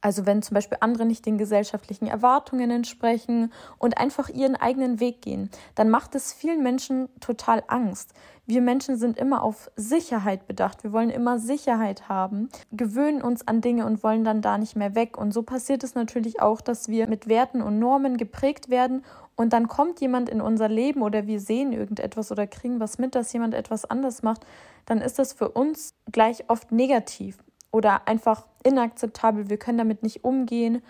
Also 0.07 0.25
wenn 0.25 0.41
zum 0.41 0.55
Beispiel 0.55 0.79
andere 0.83 1.05
nicht 1.05 1.27
den 1.27 1.37
gesellschaftlichen 1.37 2.07
Erwartungen 2.07 2.71
entsprechen 2.71 3.53
und 3.79 3.99
einfach 3.99 4.29
ihren 4.29 4.55
eigenen 4.55 5.01
Weg 5.01 5.21
gehen, 5.21 5.51
dann 5.75 5.91
macht 5.91 6.15
es 6.15 6.33
vielen 6.33 6.63
Menschen 6.63 7.09
total 7.19 7.65
Angst. 7.67 8.15
Wir 8.47 8.61
Menschen 8.61 8.99
sind 8.99 9.19
immer 9.19 9.43
auf 9.43 9.69
Sicherheit 9.75 10.47
bedacht. 10.47 10.85
Wir 10.85 10.93
wollen 10.93 11.11
immer 11.11 11.41
Sicherheit 11.41 12.09
haben, 12.09 12.51
gewöhnen 12.71 13.21
uns 13.21 13.49
an 13.49 13.61
Dinge 13.61 13.85
und 13.85 14.05
wollen 14.05 14.23
dann 14.23 14.43
da 14.43 14.59
nicht 14.59 14.77
mehr 14.77 14.95
weg. 14.95 15.19
Und 15.19 15.33
so 15.33 15.43
passiert 15.43 15.83
es 15.83 15.97
natürlich 15.97 16.41
auch, 16.41 16.61
dass 16.61 16.89
wir 16.89 17.09
mit 17.09 17.27
Werten 17.27 17.61
und 17.61 17.81
Normen 17.81 18.17
geprägt 18.17 18.71
werden 18.71 19.05
und 19.35 19.53
dann 19.53 19.67
kommt 19.67 20.01
jemand 20.01 20.29
in 20.29 20.41
unser 20.41 20.69
Leben 20.69 21.03
oder 21.03 21.27
wir 21.27 21.41
sehen 21.41 21.73
irgendetwas 21.73 22.31
oder 22.31 22.47
kriegen 22.47 22.79
was 22.79 22.99
mit, 22.99 23.17
dass 23.17 23.33
jemand 23.33 23.55
etwas 23.55 23.85
anders 23.85 24.23
macht, 24.23 24.47
dann 24.85 25.01
ist 25.01 25.19
das 25.19 25.33
für 25.33 25.49
uns 25.49 25.95
gleich 26.13 26.49
oft 26.49 26.71
negativ 26.71 27.39
oder 27.77 28.09
einfach 28.09 28.47
inakzeptabel. 28.65 29.51
Wir 29.51 29.59
können 29.59 29.77
damit 29.77 30.03
nicht 30.03 30.25
umgehen. 30.25 30.83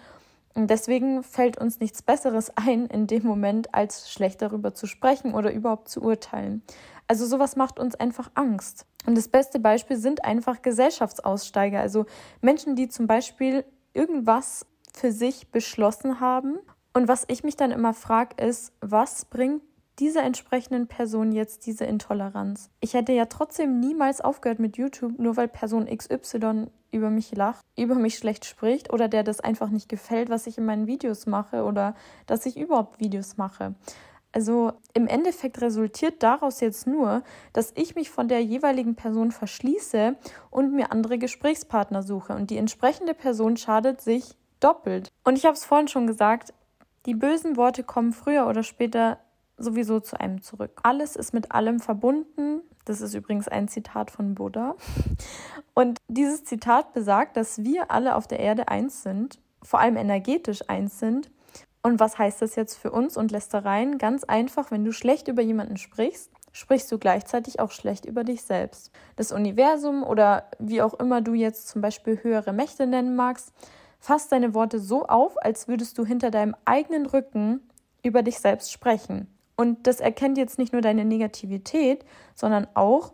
Und 0.55 0.71
deswegen 0.71 1.25
fällt 1.25 1.59
uns 1.59 1.81
nichts 1.81 2.01
Besseres 2.01 2.53
ein 2.57 2.87
in 2.87 3.09
dem 3.09 3.25
Moment, 3.25 3.75
als 3.75 4.09
schlecht 4.09 4.41
darüber 4.41 4.73
zu 4.73 4.87
sprechen 4.87 5.35
oder 5.35 5.53
überhaupt 5.53 5.89
zu 5.89 6.01
urteilen. 6.01 6.63
Also 7.09 7.27
sowas 7.27 7.57
macht 7.57 7.81
uns 7.81 7.97
einfach 7.97 8.31
Angst. 8.35 8.87
Und 9.05 9.19
das 9.19 9.27
beste 9.27 9.59
Beispiel 9.59 9.97
sind 9.97 10.25
einfach 10.25 10.63
Gesellschaftsaussteiger, 10.63 11.81
also 11.81 12.07
Menschen, 12.41 12.77
die 12.77 12.89
zum 12.89 13.09
Beispiel 13.09 13.65
irgendwas 13.93 14.65
für 14.95 15.11
sich 15.11 15.51
beschlossen 15.51 16.21
haben. 16.21 16.57
Und 16.95 17.09
was 17.09 17.25
ich 17.27 17.43
mich 17.43 17.57
dann 17.57 17.73
immer 17.73 17.95
frage, 17.95 18.43
ist, 18.43 18.73
was 18.81 19.25
bringt 19.25 19.63
dieser 19.99 20.23
entsprechenden 20.23 20.87
Person 20.87 21.33
jetzt 21.33 21.67
diese 21.67 21.85
Intoleranz? 21.85 22.71
Ich 22.81 22.95
hätte 22.95 23.13
ja 23.13 23.27
trotzdem 23.27 23.81
niemals 23.81 24.21
aufgehört 24.21 24.59
mit 24.59 24.77
YouTube, 24.77 25.19
nur 25.19 25.37
weil 25.37 25.49
Person 25.49 25.87
XY 25.87 26.67
über 26.91 27.11
mich 27.11 27.35
lacht, 27.35 27.65
über 27.77 27.95
mich 27.95 28.17
schlecht 28.19 28.45
spricht 28.45 28.93
oder 28.93 29.09
der 29.09 29.23
das 29.23 29.41
einfach 29.41 29.71
nicht 29.71 29.89
gefällt, 29.89 30.31
was 30.31 30.47
ich 30.47 30.59
in 30.59 30.65
meinen 30.65 30.87
Videos 30.87 31.27
mache 31.27 31.65
oder 31.65 31.95
dass 32.27 32.47
ich 32.47 32.57
überhaupt 32.57 33.01
Videos 33.01 33.37
mache. 33.37 33.75
Also 34.33 34.73
im 34.93 35.07
Endeffekt 35.07 35.63
resultiert 35.63 36.23
daraus 36.23 36.61
jetzt 36.61 36.87
nur, 36.87 37.23
dass 37.55 37.73
ich 37.75 37.95
mich 37.95 38.11
von 38.11 38.29
der 38.29 38.43
jeweiligen 38.43 38.95
Person 38.95 39.31
verschließe 39.33 40.15
und 40.51 40.75
mir 40.75 40.93
andere 40.93 41.17
Gesprächspartner 41.17 42.03
suche. 42.03 42.35
Und 42.35 42.51
die 42.51 42.59
entsprechende 42.59 43.15
Person 43.15 43.57
schadet 43.57 44.03
sich 44.03 44.37
doppelt. 44.61 45.09
Und 45.25 45.39
ich 45.39 45.47
habe 45.47 45.55
es 45.55 45.65
vorhin 45.65 45.89
schon 45.89 46.07
gesagt, 46.07 46.53
die 47.07 47.15
bösen 47.15 47.57
Worte 47.57 47.83
kommen 47.83 48.13
früher 48.13 48.47
oder 48.47 48.63
später 48.63 49.19
sowieso 49.57 50.01
zu 50.01 50.19
einem 50.19 50.43
zurück. 50.43 50.81
Alles 50.83 51.17
ist 51.17 51.33
mit 51.33 51.53
allem 51.53 51.81
verbunden. 51.81 52.61
Das 52.85 53.01
ist 53.01 53.15
übrigens 53.15 53.49
ein 53.49 53.69
Zitat 53.69 54.11
von 54.11 54.35
Buddha. 54.35 54.77
Und 55.75 55.99
dieses 56.09 56.45
Zitat 56.45 56.93
besagt, 56.93 57.37
dass 57.37 57.65
wir 57.65 57.91
alle 57.91 58.15
auf 58.15 58.27
der 58.27 58.41
Erde 58.41 58.69
eins 58.69 59.03
sind, 59.03 59.41
vor 59.63 59.81
allem 59.81 59.97
energetisch 59.97 60.69
eins 60.69 60.99
sind 60.99 61.31
und 61.87 62.01
was 62.01 62.19
heißt 62.19 62.43
das 62.43 62.57
jetzt 62.57 62.75
für 62.75 62.91
uns 62.91 63.17
und 63.17 63.31
Lästereien? 63.31 63.97
Ganz 63.97 64.25
einfach, 64.25 64.73
wenn 64.73 64.85
du 64.85 64.91
schlecht 64.91 65.29
über 65.29 65.41
jemanden 65.41 65.77
sprichst, 65.77 66.33
sprichst 66.51 66.91
du 66.91 66.99
gleichzeitig 66.99 67.61
auch 67.61 67.71
schlecht 67.71 68.07
über 68.07 68.25
dich 68.25 68.43
selbst. 68.43 68.91
Das 69.15 69.31
Universum 69.31 70.03
oder 70.03 70.51
wie 70.59 70.83
auch 70.83 70.95
immer 70.95 71.21
du 71.21 71.35
jetzt 71.35 71.69
zum 71.69 71.83
Beispiel 71.83 72.19
höhere 72.25 72.53
Mächte 72.53 72.89
nennen 72.89 73.15
magst, 73.15 73.53
fasst 74.01 74.33
deine 74.33 74.53
Worte 74.53 74.81
so 74.81 75.07
auf, 75.07 75.41
als 75.41 75.69
würdest 75.69 75.97
du 75.97 76.05
hinter 76.05 76.33
deinem 76.33 76.57
eigenen 76.65 77.07
Rücken 77.07 77.61
über 78.03 78.25
dich 78.25 78.41
selbst 78.41 78.73
sprechen. 78.73 79.29
Und 79.57 79.87
das 79.87 80.01
erkennt 80.01 80.39
jetzt 80.39 80.59
nicht 80.59 80.73
nur 80.73 80.83
deine 80.83 81.05
Negativität, 81.05 82.05
sondern 82.35 82.67
auch 82.75 83.13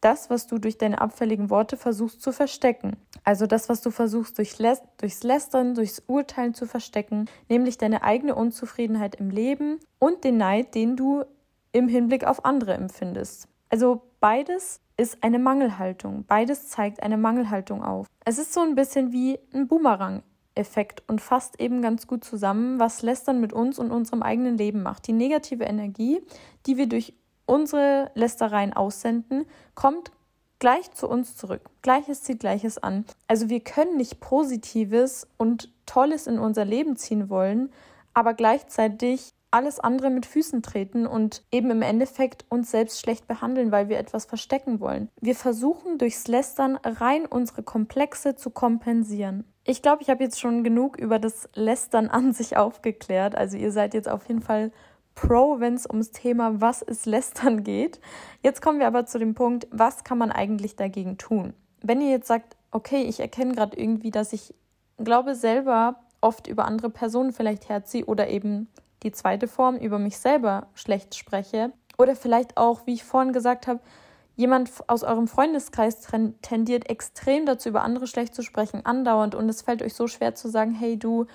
das, 0.00 0.30
was 0.30 0.46
du 0.46 0.58
durch 0.58 0.78
deine 0.78 1.00
abfälligen 1.00 1.50
Worte 1.50 1.76
versuchst 1.76 2.22
zu 2.22 2.32
verstecken. 2.32 2.96
Also 3.24 3.46
das, 3.46 3.68
was 3.68 3.80
du 3.80 3.90
versuchst 3.90 4.38
durch 4.38 4.58
Lä 4.58 4.74
durchs 4.98 5.22
Lästern, 5.22 5.74
durchs 5.74 6.02
Urteilen 6.06 6.54
zu 6.54 6.66
verstecken, 6.66 7.26
nämlich 7.48 7.78
deine 7.78 8.02
eigene 8.02 8.34
Unzufriedenheit 8.34 9.16
im 9.16 9.30
Leben 9.30 9.80
und 9.98 10.24
den 10.24 10.36
Neid, 10.36 10.74
den 10.74 10.96
du 10.96 11.24
im 11.72 11.88
Hinblick 11.88 12.24
auf 12.24 12.44
andere 12.44 12.74
empfindest. 12.74 13.48
Also 13.68 14.02
beides 14.20 14.80
ist 14.96 15.22
eine 15.22 15.38
Mangelhaltung. 15.38 16.24
Beides 16.26 16.68
zeigt 16.68 17.02
eine 17.02 17.16
Mangelhaltung 17.16 17.82
auf. 17.82 18.06
Es 18.24 18.38
ist 18.38 18.52
so 18.52 18.60
ein 18.60 18.74
bisschen 18.74 19.12
wie 19.12 19.38
ein 19.52 19.66
Boomerang. 19.66 20.22
Effekt 20.56 21.02
und 21.06 21.20
fasst 21.20 21.60
eben 21.60 21.82
ganz 21.82 22.06
gut 22.06 22.24
zusammen, 22.24 22.78
was 22.80 23.02
Lästern 23.02 23.40
mit 23.40 23.52
uns 23.52 23.78
und 23.78 23.90
unserem 23.90 24.22
eigenen 24.22 24.58
Leben 24.58 24.82
macht. 24.82 25.06
Die 25.06 25.12
negative 25.12 25.64
Energie, 25.64 26.20
die 26.66 26.76
wir 26.76 26.88
durch 26.88 27.14
unsere 27.46 28.10
Lästereien 28.14 28.72
aussenden, 28.72 29.46
kommt 29.74 30.10
gleich 30.58 30.90
zu 30.92 31.08
uns 31.08 31.36
zurück. 31.36 31.62
Gleiches 31.82 32.22
zieht 32.22 32.40
Gleiches 32.40 32.78
an. 32.78 33.04
Also 33.28 33.48
wir 33.48 33.60
können 33.60 33.96
nicht 33.96 34.20
Positives 34.20 35.28
und 35.36 35.70
Tolles 35.84 36.26
in 36.26 36.38
unser 36.38 36.64
Leben 36.64 36.96
ziehen 36.96 37.28
wollen, 37.28 37.70
aber 38.14 38.34
gleichzeitig 38.34 39.34
alles 39.56 39.80
andere 39.80 40.10
mit 40.10 40.26
Füßen 40.26 40.62
treten 40.62 41.06
und 41.06 41.42
eben 41.50 41.70
im 41.70 41.80
Endeffekt 41.80 42.44
uns 42.50 42.70
selbst 42.70 43.00
schlecht 43.00 43.26
behandeln, 43.26 43.72
weil 43.72 43.88
wir 43.88 43.98
etwas 43.98 44.26
verstecken 44.26 44.80
wollen. 44.80 45.08
Wir 45.18 45.34
versuchen 45.34 45.96
durchs 45.96 46.28
Lästern 46.28 46.76
rein 46.84 47.24
unsere 47.24 47.62
Komplexe 47.62 48.36
zu 48.36 48.50
kompensieren. 48.50 49.44
Ich 49.64 49.80
glaube, 49.80 50.02
ich 50.02 50.10
habe 50.10 50.22
jetzt 50.22 50.38
schon 50.38 50.62
genug 50.62 50.98
über 50.98 51.18
das 51.18 51.48
Lästern 51.54 52.08
an 52.08 52.34
sich 52.34 52.58
aufgeklärt. 52.58 53.34
Also 53.34 53.56
ihr 53.56 53.72
seid 53.72 53.94
jetzt 53.94 54.10
auf 54.10 54.28
jeden 54.28 54.42
Fall 54.42 54.72
Pro, 55.14 55.58
wenn 55.58 55.72
es 55.72 55.88
ums 55.88 56.10
Thema 56.10 56.60
Was 56.60 56.82
ist 56.82 57.06
Lästern 57.06 57.64
geht. 57.64 57.98
Jetzt 58.42 58.60
kommen 58.60 58.78
wir 58.78 58.86
aber 58.86 59.06
zu 59.06 59.18
dem 59.18 59.34
Punkt, 59.34 59.66
was 59.70 60.04
kann 60.04 60.18
man 60.18 60.30
eigentlich 60.30 60.76
dagegen 60.76 61.16
tun? 61.16 61.54
Wenn 61.80 62.02
ihr 62.02 62.10
jetzt 62.10 62.28
sagt, 62.28 62.58
okay, 62.72 63.04
ich 63.04 63.20
erkenne 63.20 63.54
gerade 63.54 63.80
irgendwie, 63.80 64.10
dass 64.10 64.34
ich 64.34 64.54
glaube 64.98 65.34
selber 65.34 66.00
oft 66.20 66.46
über 66.46 66.66
andere 66.66 66.90
Personen 66.90 67.32
vielleicht 67.32 67.70
herziehe 67.70 68.04
oder 68.04 68.28
eben 68.28 68.68
die 69.02 69.12
zweite 69.12 69.48
Form 69.48 69.76
über 69.76 69.98
mich 69.98 70.18
selber 70.18 70.68
schlecht 70.74 71.14
spreche 71.14 71.72
oder 71.98 72.16
vielleicht 72.16 72.56
auch, 72.56 72.86
wie 72.86 72.94
ich 72.94 73.04
vorhin 73.04 73.32
gesagt 73.32 73.66
habe, 73.66 73.80
jemand 74.36 74.70
aus 74.86 75.02
eurem 75.02 75.28
Freundeskreis 75.28 76.06
tendiert 76.42 76.88
extrem 76.88 77.46
dazu, 77.46 77.70
über 77.70 77.82
andere 77.82 78.06
schlecht 78.06 78.34
zu 78.34 78.42
sprechen, 78.42 78.84
andauernd. 78.84 79.34
Und 79.34 79.48
es 79.48 79.62
fällt 79.62 79.82
euch 79.82 79.94
so 79.94 80.06
schwer 80.06 80.34
zu 80.34 80.48
sagen, 80.48 80.72
hey 80.72 80.98
du, 80.98 81.26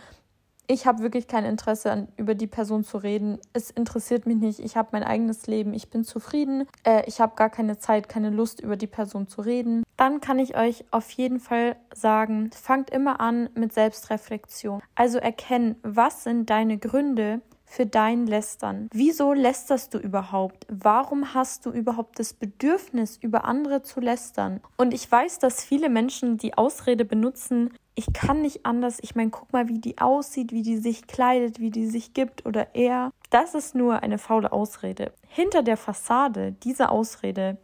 ich 0.72 0.86
habe 0.86 1.04
wirklich 1.04 1.28
kein 1.28 1.44
Interesse 1.44 1.92
an, 1.92 2.08
über 2.16 2.34
die 2.34 2.48
Person 2.48 2.86
zu 2.86 2.98
reden. 2.98 3.40
Es 3.52 3.72
interessiert 3.72 4.26
mich 4.26 4.38
nicht. 4.38 4.60
Ich 4.60 4.78
habe 4.78 4.90
mein 4.94 5.04
eigenes 5.04 5.46
Leben. 5.46 5.74
Ich 5.74 5.90
bin 5.90 6.06
zufrieden. 6.06 6.66
Äh, 6.86 7.04
ich 7.08 7.20
habe 7.20 7.36
gar 7.36 7.50
keine 7.50 7.78
Zeit, 7.78 8.08
keine 8.08 8.30
Lust, 8.30 8.62
über 8.62 8.78
die 8.78 8.88
Person 8.88 9.28
zu 9.28 9.42
reden. 9.42 9.84
Dann 9.98 10.22
kann 10.22 10.40
ich 10.40 10.56
euch 10.56 10.86
auf 10.92 11.12
jeden 11.12 11.42
Fall 11.42 11.76
sagen, 11.94 12.52
fangt 12.52 12.90
immer 12.90 13.20
an 13.20 13.50
mit 13.54 13.74
Selbstreflexion. 13.74 14.82
Also 14.96 15.18
erkennen, 15.18 15.76
was 15.84 16.24
sind 16.24 16.50
deine 16.50 16.78
Gründe, 16.78 17.42
für 17.72 17.86
dein 17.86 18.28
Lästern? 18.28 18.90
Wieso 18.92 19.32
lästerst 19.32 19.94
du 19.94 19.98
überhaupt? 19.98 20.66
Warum 20.68 21.34
hast 21.34 21.66
du 21.66 21.72
überhaupt 21.72 22.20
das 22.20 22.34
Bedürfnis, 22.34 23.16
über 23.16 23.46
andere 23.46 23.82
zu 23.82 24.02
lästern? 24.02 24.60
Und 24.76 24.94
ich 24.94 25.10
weiß, 25.10 25.40
dass 25.40 25.64
viele 25.64 25.90
Menschen 25.90 26.38
die 26.38 26.58
Ausrede 26.58 27.06
benutzen, 27.06 27.74
ich 27.96 28.12
kann 28.14 28.42
nicht 28.42 28.66
anders. 28.66 29.00
Ich 29.02 29.16
meine, 29.16 29.30
guck 29.30 29.54
mal, 29.54 29.70
wie 29.70 29.80
die 29.80 30.00
aussieht, 30.00 30.52
wie 30.52 30.64
die 30.64 30.78
sich 30.78 31.08
kleidet, 31.08 31.60
wie 31.60 31.72
die 31.72 31.88
sich 31.88 32.14
gibt 32.14 32.46
oder 32.46 32.76
er. 32.76 33.12
Das 33.30 33.56
ist 33.56 33.74
nur 33.74 34.04
eine 34.04 34.18
faule 34.18 34.52
Ausrede. 34.52 35.14
Hinter 35.28 35.64
der 35.64 35.78
Fassade 35.78 36.52
dieser 36.52 36.92
Ausrede 36.92 37.58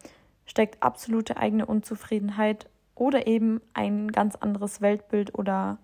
steckt 0.45 0.83
absolute 0.83 1.35
eigene 1.37 1.65
Unzufriedenheit 1.65 2.69
oder 2.95 3.27
eben 3.27 3.61
ein 3.73 4.09
ganz 4.09 4.35
anderes 4.35 4.79
Weltbild 4.79 5.37
oder 5.37 5.79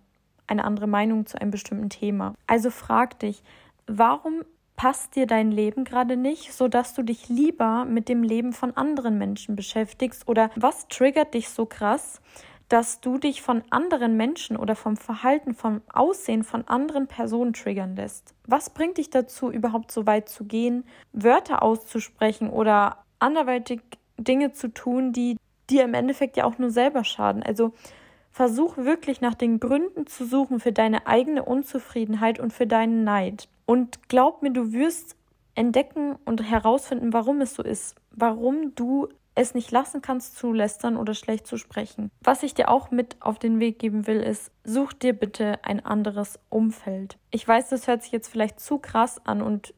eine 0.47 0.63
andere 0.63 0.88
Meinung 0.88 1.25
zu 1.25 1.39
einem 1.39 1.51
bestimmten 1.51 1.89
Thema. 1.89 2.36
Also 2.47 2.69
frag 2.69 3.19
dich, 3.19 3.43
warum 3.87 4.43
passt 4.75 5.15
dir 5.15 5.27
dein 5.27 5.51
Leben 5.51 5.83
gerade 5.83 6.17
nicht, 6.17 6.53
sodass 6.53 6.93
du 6.93 7.03
dich 7.03 7.29
lieber 7.29 7.85
mit 7.85 8.09
dem 8.09 8.23
Leben 8.23 8.53
von 8.53 8.75
anderen 8.75 9.17
Menschen 9.17 9.55
beschäftigst 9.55 10.27
oder 10.27 10.49
was 10.55 10.87
triggert 10.87 11.33
dich 11.33 11.49
so 11.49 11.65
krass, 11.65 12.21
dass 12.69 13.01
du 13.01 13.17
dich 13.17 13.41
von 13.41 13.61
anderen 13.69 14.17
Menschen 14.17 14.57
oder 14.57 14.75
vom 14.75 14.97
Verhalten, 14.97 15.53
vom 15.53 15.81
Aussehen 15.93 16.43
von 16.43 16.67
anderen 16.67 17.07
Personen 17.07 17.53
triggern 17.53 17.95
lässt. 17.95 18.33
Was 18.47 18.71
bringt 18.71 18.97
dich 18.97 19.09
dazu, 19.09 19.51
überhaupt 19.51 19.91
so 19.91 20.07
weit 20.07 20.27
zu 20.27 20.45
gehen, 20.45 20.83
Wörter 21.11 21.61
auszusprechen 21.61 22.49
oder 22.49 23.03
anderweitig 23.19 23.81
Dinge 24.17 24.53
zu 24.53 24.73
tun, 24.73 25.13
die 25.13 25.37
dir 25.69 25.83
im 25.83 25.93
Endeffekt 25.93 26.35
ja 26.35 26.45
auch 26.45 26.57
nur 26.57 26.71
selber 26.71 27.03
schaden? 27.03 27.43
Also 27.43 27.73
versuch 28.31 28.77
wirklich 28.77 29.21
nach 29.21 29.35
den 29.35 29.59
Gründen 29.59 30.07
zu 30.07 30.25
suchen 30.25 30.59
für 30.59 30.71
deine 30.71 31.05
eigene 31.05 31.45
Unzufriedenheit 31.45 32.39
und 32.39 32.51
für 32.51 32.65
deinen 32.65 33.03
Neid. 33.03 33.47
Und 33.65 34.10
glaub 34.10 34.41
mir, 34.41 34.52
du 34.52 34.73
wirst 34.73 35.15
entdecken 35.56 36.15
und 36.26 36.41
herausfinden, 36.49 37.13
warum 37.13 37.41
es 37.41 37.54
so 37.54 37.63
ist, 37.63 37.95
warum 38.12 38.76
du 38.76 39.10
es 39.36 39.56
nicht 39.56 39.71
lassen 39.71 40.02
kannst 40.02 40.38
zu 40.38 40.54
lästern 40.54 40.95
oder 40.95 41.13
schlecht 41.13 41.47
zu 41.47 41.58
sprechen. 41.58 42.12
Was 42.21 42.43
ich 42.43 42.54
dir 42.54 42.69
auch 42.69 42.91
mit 42.91 43.17
auf 43.19 43.39
den 43.39 43.60
Weg 43.60 43.80
geben 43.80 44.06
will, 44.06 44.21
ist, 44.21 44.52
such 44.63 44.93
dir 44.93 45.13
bitte 45.13 45.63
ein 45.63 45.84
anderes 45.84 46.39
Umfeld. 46.49 47.17
Ich 47.32 47.47
weiß, 47.47 47.69
das 47.69 47.88
hört 47.88 48.04
sich 48.04 48.12
jetzt 48.12 48.28
vielleicht 48.28 48.60
zu 48.60 48.78
krass 48.78 49.26
an 49.26 49.41
und 49.41 49.73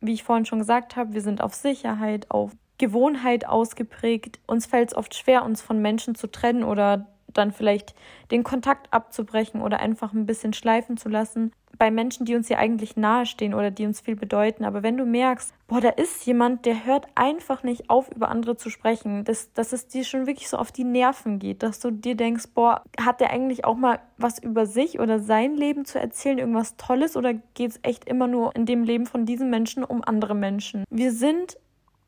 wie 0.00 0.12
ich 0.12 0.22
vorhin 0.22 0.46
schon 0.46 0.58
gesagt 0.58 0.96
habe, 0.96 1.14
wir 1.14 1.22
sind 1.22 1.42
auf 1.42 1.54
Sicherheit, 1.54 2.30
auf 2.30 2.52
Gewohnheit 2.78 3.46
ausgeprägt. 3.46 4.40
Uns 4.46 4.66
fällt 4.66 4.90
es 4.90 4.96
oft 4.96 5.14
schwer, 5.14 5.44
uns 5.44 5.62
von 5.62 5.80
Menschen 5.80 6.14
zu 6.14 6.26
trennen 6.26 6.64
oder 6.64 7.06
dann 7.28 7.52
vielleicht 7.52 7.94
den 8.30 8.42
Kontakt 8.42 8.92
abzubrechen 8.92 9.60
oder 9.60 9.80
einfach 9.80 10.12
ein 10.12 10.26
bisschen 10.26 10.52
schleifen 10.52 10.96
zu 10.96 11.08
lassen 11.08 11.52
bei 11.78 11.90
Menschen, 11.90 12.26
die 12.26 12.34
uns 12.34 12.48
ja 12.48 12.58
eigentlich 12.58 12.96
nahestehen 12.96 13.54
oder 13.54 13.70
die 13.70 13.86
uns 13.86 14.00
viel 14.00 14.16
bedeuten. 14.16 14.64
Aber 14.64 14.82
wenn 14.82 14.96
du 14.96 15.04
merkst, 15.04 15.54
boah, 15.66 15.80
da 15.80 15.90
ist 15.90 16.24
jemand, 16.26 16.66
der 16.66 16.84
hört 16.84 17.06
einfach 17.14 17.62
nicht 17.62 17.90
auf, 17.90 18.10
über 18.14 18.28
andere 18.28 18.56
zu 18.56 18.70
sprechen, 18.70 19.24
dass, 19.24 19.52
dass 19.52 19.72
es 19.72 19.88
dir 19.88 20.04
schon 20.04 20.26
wirklich 20.26 20.48
so 20.48 20.56
auf 20.56 20.72
die 20.72 20.84
Nerven 20.84 21.38
geht, 21.38 21.62
dass 21.62 21.80
du 21.80 21.90
dir 21.90 22.16
denkst, 22.16 22.44
boah, 22.54 22.82
hat 23.00 23.20
der 23.20 23.30
eigentlich 23.30 23.64
auch 23.64 23.76
mal 23.76 24.00
was 24.16 24.38
über 24.38 24.66
sich 24.66 25.00
oder 25.00 25.18
sein 25.18 25.56
Leben 25.56 25.84
zu 25.84 25.98
erzählen, 25.98 26.38
irgendwas 26.38 26.76
Tolles 26.76 27.16
oder 27.16 27.34
geht 27.54 27.72
es 27.72 27.80
echt 27.82 28.04
immer 28.04 28.26
nur 28.26 28.54
in 28.54 28.66
dem 28.66 28.84
Leben 28.84 29.06
von 29.06 29.26
diesen 29.26 29.50
Menschen 29.50 29.84
um 29.84 30.02
andere 30.04 30.34
Menschen? 30.34 30.84
Wir 30.90 31.12
sind, 31.12 31.58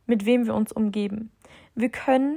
mit 0.06 0.26
wem 0.26 0.46
wir 0.46 0.54
uns 0.54 0.72
umgeben. 0.72 1.30
Wir 1.74 1.88
können 1.88 2.36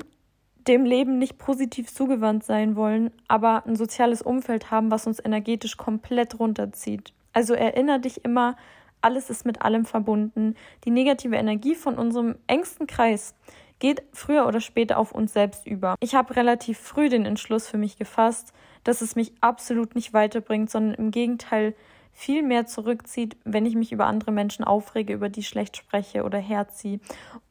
dem 0.67 0.85
Leben 0.85 1.17
nicht 1.17 1.37
positiv 1.37 1.91
zugewandt 1.93 2.43
sein 2.43 2.75
wollen, 2.75 3.11
aber 3.27 3.65
ein 3.65 3.75
soziales 3.75 4.21
Umfeld 4.21 4.71
haben, 4.71 4.91
was 4.91 5.07
uns 5.07 5.23
energetisch 5.23 5.77
komplett 5.77 6.39
runterzieht. 6.39 7.13
Also 7.33 7.53
erinnere 7.53 7.99
dich 7.99 8.23
immer, 8.25 8.55
alles 9.01 9.29
ist 9.29 9.45
mit 9.45 9.61
allem 9.61 9.85
verbunden. 9.85 10.55
Die 10.83 10.91
negative 10.91 11.35
Energie 11.35 11.75
von 11.75 11.97
unserem 11.97 12.35
engsten 12.47 12.87
Kreis 12.87 13.35
geht 13.79 14.03
früher 14.11 14.45
oder 14.45 14.59
später 14.59 14.97
auf 14.97 15.13
uns 15.13 15.33
selbst 15.33 15.65
über. 15.65 15.95
Ich 16.01 16.15
habe 16.15 16.35
relativ 16.35 16.77
früh 16.77 17.09
den 17.09 17.25
Entschluss 17.25 17.67
für 17.67 17.77
mich 17.77 17.97
gefasst, 17.97 18.53
dass 18.83 19.01
es 19.01 19.15
mich 19.15 19.33
absolut 19.41 19.95
nicht 19.95 20.13
weiterbringt, 20.13 20.69
sondern 20.69 20.95
im 20.95 21.11
Gegenteil 21.11 21.73
viel 22.11 22.43
mehr 22.43 22.65
zurückzieht, 22.65 23.37
wenn 23.45 23.65
ich 23.65 23.75
mich 23.75 23.93
über 23.93 24.05
andere 24.05 24.31
Menschen 24.31 24.65
aufrege, 24.65 25.13
über 25.13 25.29
die 25.29 25.43
schlecht 25.43 25.77
spreche 25.77 26.23
oder 26.23 26.37
herziehe. 26.37 26.99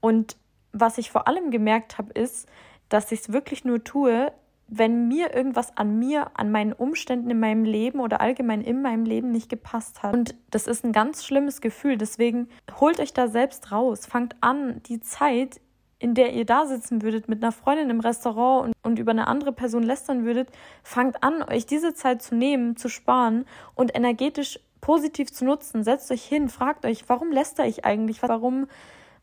Und 0.01 0.37
was 0.73 0.99
ich 0.99 1.11
vor 1.11 1.27
allem 1.27 1.51
gemerkt 1.51 1.97
habe, 1.97 2.13
ist, 2.13 2.49
dass 2.91 3.11
ich 3.13 3.21
es 3.21 3.33
wirklich 3.33 3.65
nur 3.65 3.83
tue, 3.83 4.33
wenn 4.69 5.09
mir 5.09 5.35
irgendwas 5.35 5.77
an 5.77 5.99
mir, 5.99 6.31
an 6.35 6.53
meinen 6.53 6.75
Umständen 6.75 7.31
in 7.31 7.41
meinem 7.41 7.65
Leben 7.65 8.01
oder 8.01 8.21
allgemein 8.21 8.61
in 8.61 8.83
meinem 8.83 9.05
Leben 9.05 9.31
nicht 9.33 9.49
gepasst 9.49 10.03
hat. 10.03 10.15
Und 10.15 10.35
das 10.51 10.67
ist 10.67 10.85
ein 10.85 10.93
ganz 10.93 11.25
schlimmes 11.25 11.63
Gefühl. 11.63 11.97
Deswegen 11.97 12.49
holt 12.79 13.01
euch 13.01 13.15
da 13.15 13.29
selbst 13.29 13.73
raus. 13.73 14.05
Fangt 14.05 14.37
an, 14.43 14.83
die 14.85 15.01
Zeit, 15.01 15.61
in 15.99 16.15
der 16.15 16.35
ihr 16.35 16.45
da 16.45 16.67
sitzen 16.67 17.03
würdet 17.03 17.29
mit 17.29 17.43
einer 17.43 17.51
Freundin 17.51 17.89
im 17.89 18.01
Restaurant 18.01 18.69
und, 18.69 18.75
und 18.83 18.99
über 18.99 19.11
eine 19.11 19.27
andere 19.27 19.53
Person 19.53 19.83
lästern 19.83 20.25
würdet, 20.25 20.51
fangt 20.83 21.23
an, 21.23 21.43
euch 21.43 21.67
diese 21.67 21.95
Zeit 21.95 22.23
zu 22.23 22.35
nehmen, 22.35 22.77
zu 22.77 22.89
sparen 22.91 23.47
und 23.75 23.97
energetisch 23.97 24.61
positiv 24.83 25.33
zu 25.33 25.47
nutzen. 25.47 25.83
Setzt 25.83 26.11
euch 26.13 26.25
hin, 26.25 26.49
fragt 26.49 26.85
euch, 26.85 27.09
warum 27.09 27.33
läster 27.33 27.67
ich 27.67 27.85
eigentlich? 27.85 28.23
Warum 28.23 28.69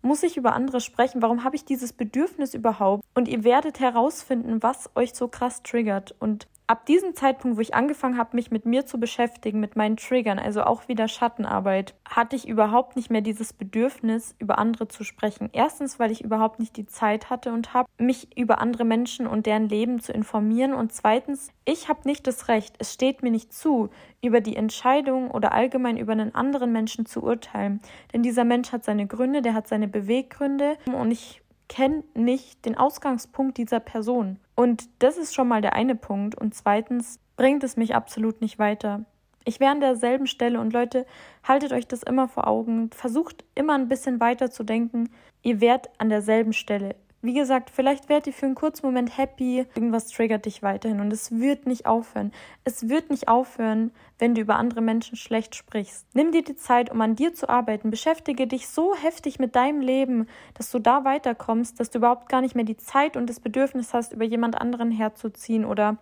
muss 0.01 0.23
ich 0.23 0.37
über 0.37 0.53
andere 0.53 0.81
sprechen? 0.81 1.21
Warum 1.21 1.43
habe 1.43 1.55
ich 1.55 1.65
dieses 1.65 1.93
Bedürfnis 1.93 2.53
überhaupt? 2.53 3.03
Und 3.13 3.27
ihr 3.27 3.43
werdet 3.43 3.79
herausfinden, 3.79 4.61
was 4.61 4.89
euch 4.95 5.13
so 5.13 5.27
krass 5.27 5.63
triggert. 5.63 6.15
Und 6.19 6.47
ab 6.67 6.85
diesem 6.85 7.13
Zeitpunkt, 7.15 7.57
wo 7.57 7.61
ich 7.61 7.75
angefangen 7.75 8.17
habe, 8.17 8.35
mich 8.35 8.51
mit 8.51 8.65
mir 8.65 8.85
zu 8.85 8.99
beschäftigen, 8.99 9.59
mit 9.59 9.75
meinen 9.75 9.97
Triggern, 9.97 10.39
also 10.39 10.63
auch 10.63 10.87
wieder 10.87 11.07
Schattenarbeit, 11.07 11.93
hatte 12.07 12.35
ich 12.35 12.47
überhaupt 12.47 12.95
nicht 12.95 13.11
mehr 13.11 13.21
dieses 13.21 13.53
Bedürfnis, 13.53 14.35
über 14.39 14.57
andere 14.57 14.87
zu 14.87 15.03
sprechen. 15.03 15.49
Erstens, 15.53 15.99
weil 15.99 16.11
ich 16.11 16.23
überhaupt 16.23 16.59
nicht 16.59 16.75
die 16.77 16.87
Zeit 16.87 17.29
hatte 17.29 17.53
und 17.53 17.73
habe, 17.73 17.87
mich 17.97 18.35
über 18.37 18.59
andere 18.59 18.85
Menschen 18.85 19.27
und 19.27 19.45
deren 19.45 19.69
Leben 19.69 19.99
zu 19.99 20.11
informieren. 20.11 20.73
Und 20.73 20.93
zweitens, 20.93 21.49
ich 21.65 21.87
habe 21.87 22.01
nicht 22.05 22.25
das 22.27 22.47
Recht, 22.47 22.75
es 22.79 22.93
steht 22.93 23.21
mir 23.21 23.31
nicht 23.31 23.53
zu, 23.53 23.89
über 24.21 24.41
die 24.41 24.55
Entscheidung 24.55 25.29
oder 25.29 25.51
allgemein 25.51 25.97
über 25.97 26.13
einen 26.13 26.33
anderen 26.33 26.71
Menschen 26.71 27.05
zu 27.05 27.21
urteilen. 27.21 27.79
Denn 28.13 28.23
dieser 28.23 28.43
Mensch 28.43 28.71
hat 28.71 28.83
seine 28.83 29.05
Gründe, 29.05 29.41
der 29.41 29.53
hat 29.53 29.67
seine 29.67 29.87
Beweggründe 29.87 30.77
und 30.87 31.11
ich 31.11 31.41
kenne 31.67 32.03
nicht 32.13 32.65
den 32.65 32.77
Ausgangspunkt 32.77 33.57
dieser 33.57 33.79
Person. 33.79 34.39
Und 34.55 34.87
das 34.99 35.17
ist 35.17 35.33
schon 35.33 35.47
mal 35.47 35.61
der 35.61 35.73
eine 35.73 35.95
Punkt. 35.95 36.35
Und 36.35 36.53
zweitens 36.55 37.19
bringt 37.35 37.63
es 37.63 37.77
mich 37.77 37.95
absolut 37.95 38.41
nicht 38.41 38.59
weiter. 38.59 39.05
Ich 39.43 39.59
wäre 39.59 39.71
an 39.71 39.79
derselben 39.79 40.25
Stelle 40.25 40.59
und 40.59 40.73
Leute, 40.73 41.05
haltet 41.43 41.71
euch 41.71 41.87
das 41.87 42.01
immer 42.01 42.27
vor 42.27 42.47
Augen. 42.47 42.89
Versucht 42.91 43.45
immer 43.53 43.73
ein 43.73 43.87
bisschen 43.87 44.19
weiter 44.19 44.49
zu 44.49 44.63
denken. 44.63 45.09
Ihr 45.43 45.61
wärt 45.61 45.89
an 45.99 46.09
derselben 46.09 46.53
Stelle. 46.53 46.95
Wie 47.25 47.33
gesagt, 47.33 47.71
vielleicht 47.71 48.07
werdet 48.07 48.27
ihr 48.27 48.33
für 48.33 48.45
einen 48.45 48.53
kurzen 48.53 48.85
Moment 48.85 49.17
happy, 49.17 49.65
irgendwas 49.73 50.09
triggert 50.09 50.45
dich 50.45 50.61
weiterhin 50.61 50.99
und 50.99 51.11
es 51.11 51.31
wird 51.31 51.65
nicht 51.65 51.87
aufhören. 51.87 52.31
Es 52.65 52.87
wird 52.87 53.09
nicht 53.09 53.27
aufhören, 53.27 53.89
wenn 54.19 54.35
du 54.35 54.41
über 54.41 54.57
andere 54.57 54.81
Menschen 54.81 55.15
schlecht 55.15 55.55
sprichst. 55.55 56.05
Nimm 56.13 56.31
dir 56.31 56.43
die 56.43 56.55
Zeit, 56.55 56.91
um 56.91 57.01
an 57.01 57.15
dir 57.15 57.33
zu 57.33 57.49
arbeiten. 57.49 57.89
Beschäftige 57.89 58.45
dich 58.45 58.67
so 58.67 58.93
heftig 58.93 59.39
mit 59.39 59.55
deinem 59.55 59.81
Leben, 59.81 60.27
dass 60.53 60.69
du 60.69 60.77
da 60.77 61.03
weiterkommst, 61.03 61.79
dass 61.79 61.89
du 61.89 61.97
überhaupt 61.97 62.29
gar 62.29 62.41
nicht 62.41 62.53
mehr 62.53 62.63
die 62.63 62.77
Zeit 62.77 63.17
und 63.17 63.27
das 63.27 63.39
Bedürfnis 63.39 63.95
hast, 63.95 64.13
über 64.13 64.25
jemand 64.25 64.61
anderen 64.61 64.91
herzuziehen 64.91 65.65
oder 65.65 65.97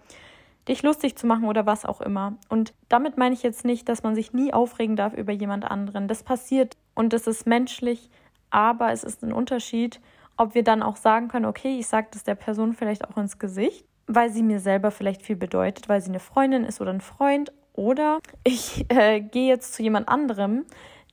dich 0.67 0.83
lustig 0.83 1.15
zu 1.15 1.25
machen 1.25 1.45
oder 1.45 1.65
was 1.65 1.85
auch 1.85 2.01
immer. 2.01 2.33
Und 2.49 2.73
damit 2.89 3.17
meine 3.17 3.33
ich 3.33 3.43
jetzt 3.43 3.63
nicht, 3.63 3.87
dass 3.87 4.03
man 4.03 4.13
sich 4.13 4.33
nie 4.33 4.51
aufregen 4.51 4.97
darf 4.97 5.13
über 5.13 5.31
jemand 5.31 5.63
anderen. 5.63 6.09
Das 6.09 6.21
passiert 6.21 6.75
und 6.95 7.13
das 7.13 7.27
ist 7.27 7.47
menschlich, 7.47 8.09
aber 8.49 8.91
es 8.91 9.05
ist 9.05 9.23
ein 9.23 9.31
Unterschied, 9.31 10.01
ob 10.37 10.55
wir 10.55 10.63
dann 10.63 10.83
auch 10.83 10.95
sagen 10.95 11.27
können, 11.27 11.45
okay, 11.45 11.77
ich 11.79 11.87
sage 11.87 12.07
das 12.11 12.23
der 12.23 12.35
Person 12.35 12.73
vielleicht 12.73 13.07
auch 13.07 13.17
ins 13.17 13.39
Gesicht, 13.39 13.85
weil 14.07 14.31
sie 14.31 14.43
mir 14.43 14.59
selber 14.59 14.91
vielleicht 14.91 15.21
viel 15.21 15.35
bedeutet, 15.35 15.89
weil 15.89 16.01
sie 16.01 16.09
eine 16.09 16.19
Freundin 16.19 16.63
ist 16.63 16.81
oder 16.81 16.91
ein 16.91 17.01
Freund. 17.01 17.51
Oder 17.73 18.19
ich 18.43 18.85
äh, 18.89 19.19
gehe 19.19 19.47
jetzt 19.47 19.73
zu 19.73 19.81
jemand 19.81 20.07
anderem, 20.07 20.65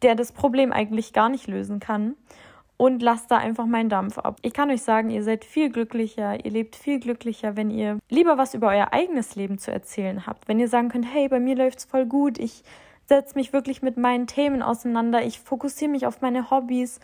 der 0.03 0.15
das 0.15 0.33
Problem 0.33 0.73
eigentlich 0.73 1.13
gar 1.13 1.29
nicht 1.29 1.47
lösen 1.47 1.81
kann 1.81 2.17
und 2.77 3.03
lasse 3.03 3.27
da 3.29 3.37
einfach 3.37 3.67
meinen 3.67 3.91
Dampf 3.91 4.19
ab. 4.19 4.39
Ich 4.41 4.55
kann 4.55 4.71
euch 4.71 4.83
sagen, 4.83 5.11
ihr 5.11 5.23
seid 5.23 5.45
viel 5.45 5.71
glücklicher, 5.71 6.43
ihr 6.43 6.51
lebt 6.51 6.77
viel 6.77 6.99
glücklicher, 6.99 7.55
wenn 7.57 7.71
ihr 7.71 7.99
lieber 8.09 8.39
was 8.39 8.55
über 8.55 8.69
euer 8.69 8.93
eigenes 8.93 9.37
Leben 9.37 9.59
zu 9.59 9.71
erzählen 9.71 10.27
habt. 10.27 10.49
Wenn 10.49 10.59
ihr 10.59 10.69
sagen 10.69 10.89
könnt, 10.89 11.07
hey, 11.13 11.29
bei 11.29 11.41
mir 11.41 11.57
läuft's 11.57 11.85
voll 11.85 12.07
gut, 12.07 12.39
ich 12.39 12.63
setze 13.07 13.35
mich 13.35 13.53
wirklich 13.53 13.83
mit 13.83 13.99
meinen 13.99 14.27
Themen 14.27 14.63
auseinander, 14.63 15.23
ich 15.23 15.41
fokussiere 15.41 15.91
mich 15.91 16.07
auf 16.07 16.23
meine 16.23 16.51
Hobbys 16.51 17.01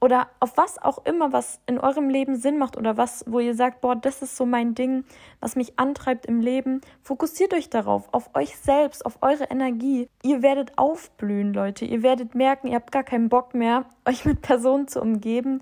oder 0.00 0.28
auf 0.38 0.56
was 0.56 0.80
auch 0.80 1.04
immer, 1.04 1.32
was 1.32 1.60
in 1.66 1.78
eurem 1.78 2.08
Leben 2.08 2.36
Sinn 2.36 2.58
macht 2.58 2.76
oder 2.76 2.96
was, 2.96 3.24
wo 3.26 3.40
ihr 3.40 3.54
sagt, 3.54 3.80
boah, 3.80 3.96
das 3.96 4.22
ist 4.22 4.36
so 4.36 4.46
mein 4.46 4.74
Ding, 4.74 5.04
was 5.40 5.56
mich 5.56 5.78
antreibt 5.78 6.26
im 6.26 6.40
Leben. 6.40 6.80
Fokussiert 7.02 7.52
euch 7.52 7.68
darauf, 7.68 8.08
auf 8.12 8.30
euch 8.34 8.56
selbst, 8.56 9.04
auf 9.04 9.18
eure 9.22 9.44
Energie. 9.44 10.08
Ihr 10.22 10.42
werdet 10.42 10.72
aufblühen, 10.76 11.52
Leute. 11.52 11.84
Ihr 11.84 12.02
werdet 12.02 12.34
merken, 12.34 12.68
ihr 12.68 12.76
habt 12.76 12.92
gar 12.92 13.04
keinen 13.04 13.28
Bock 13.28 13.54
mehr, 13.54 13.86
euch 14.06 14.24
mit 14.24 14.40
Personen 14.40 14.86
zu 14.86 15.00
umgeben, 15.00 15.60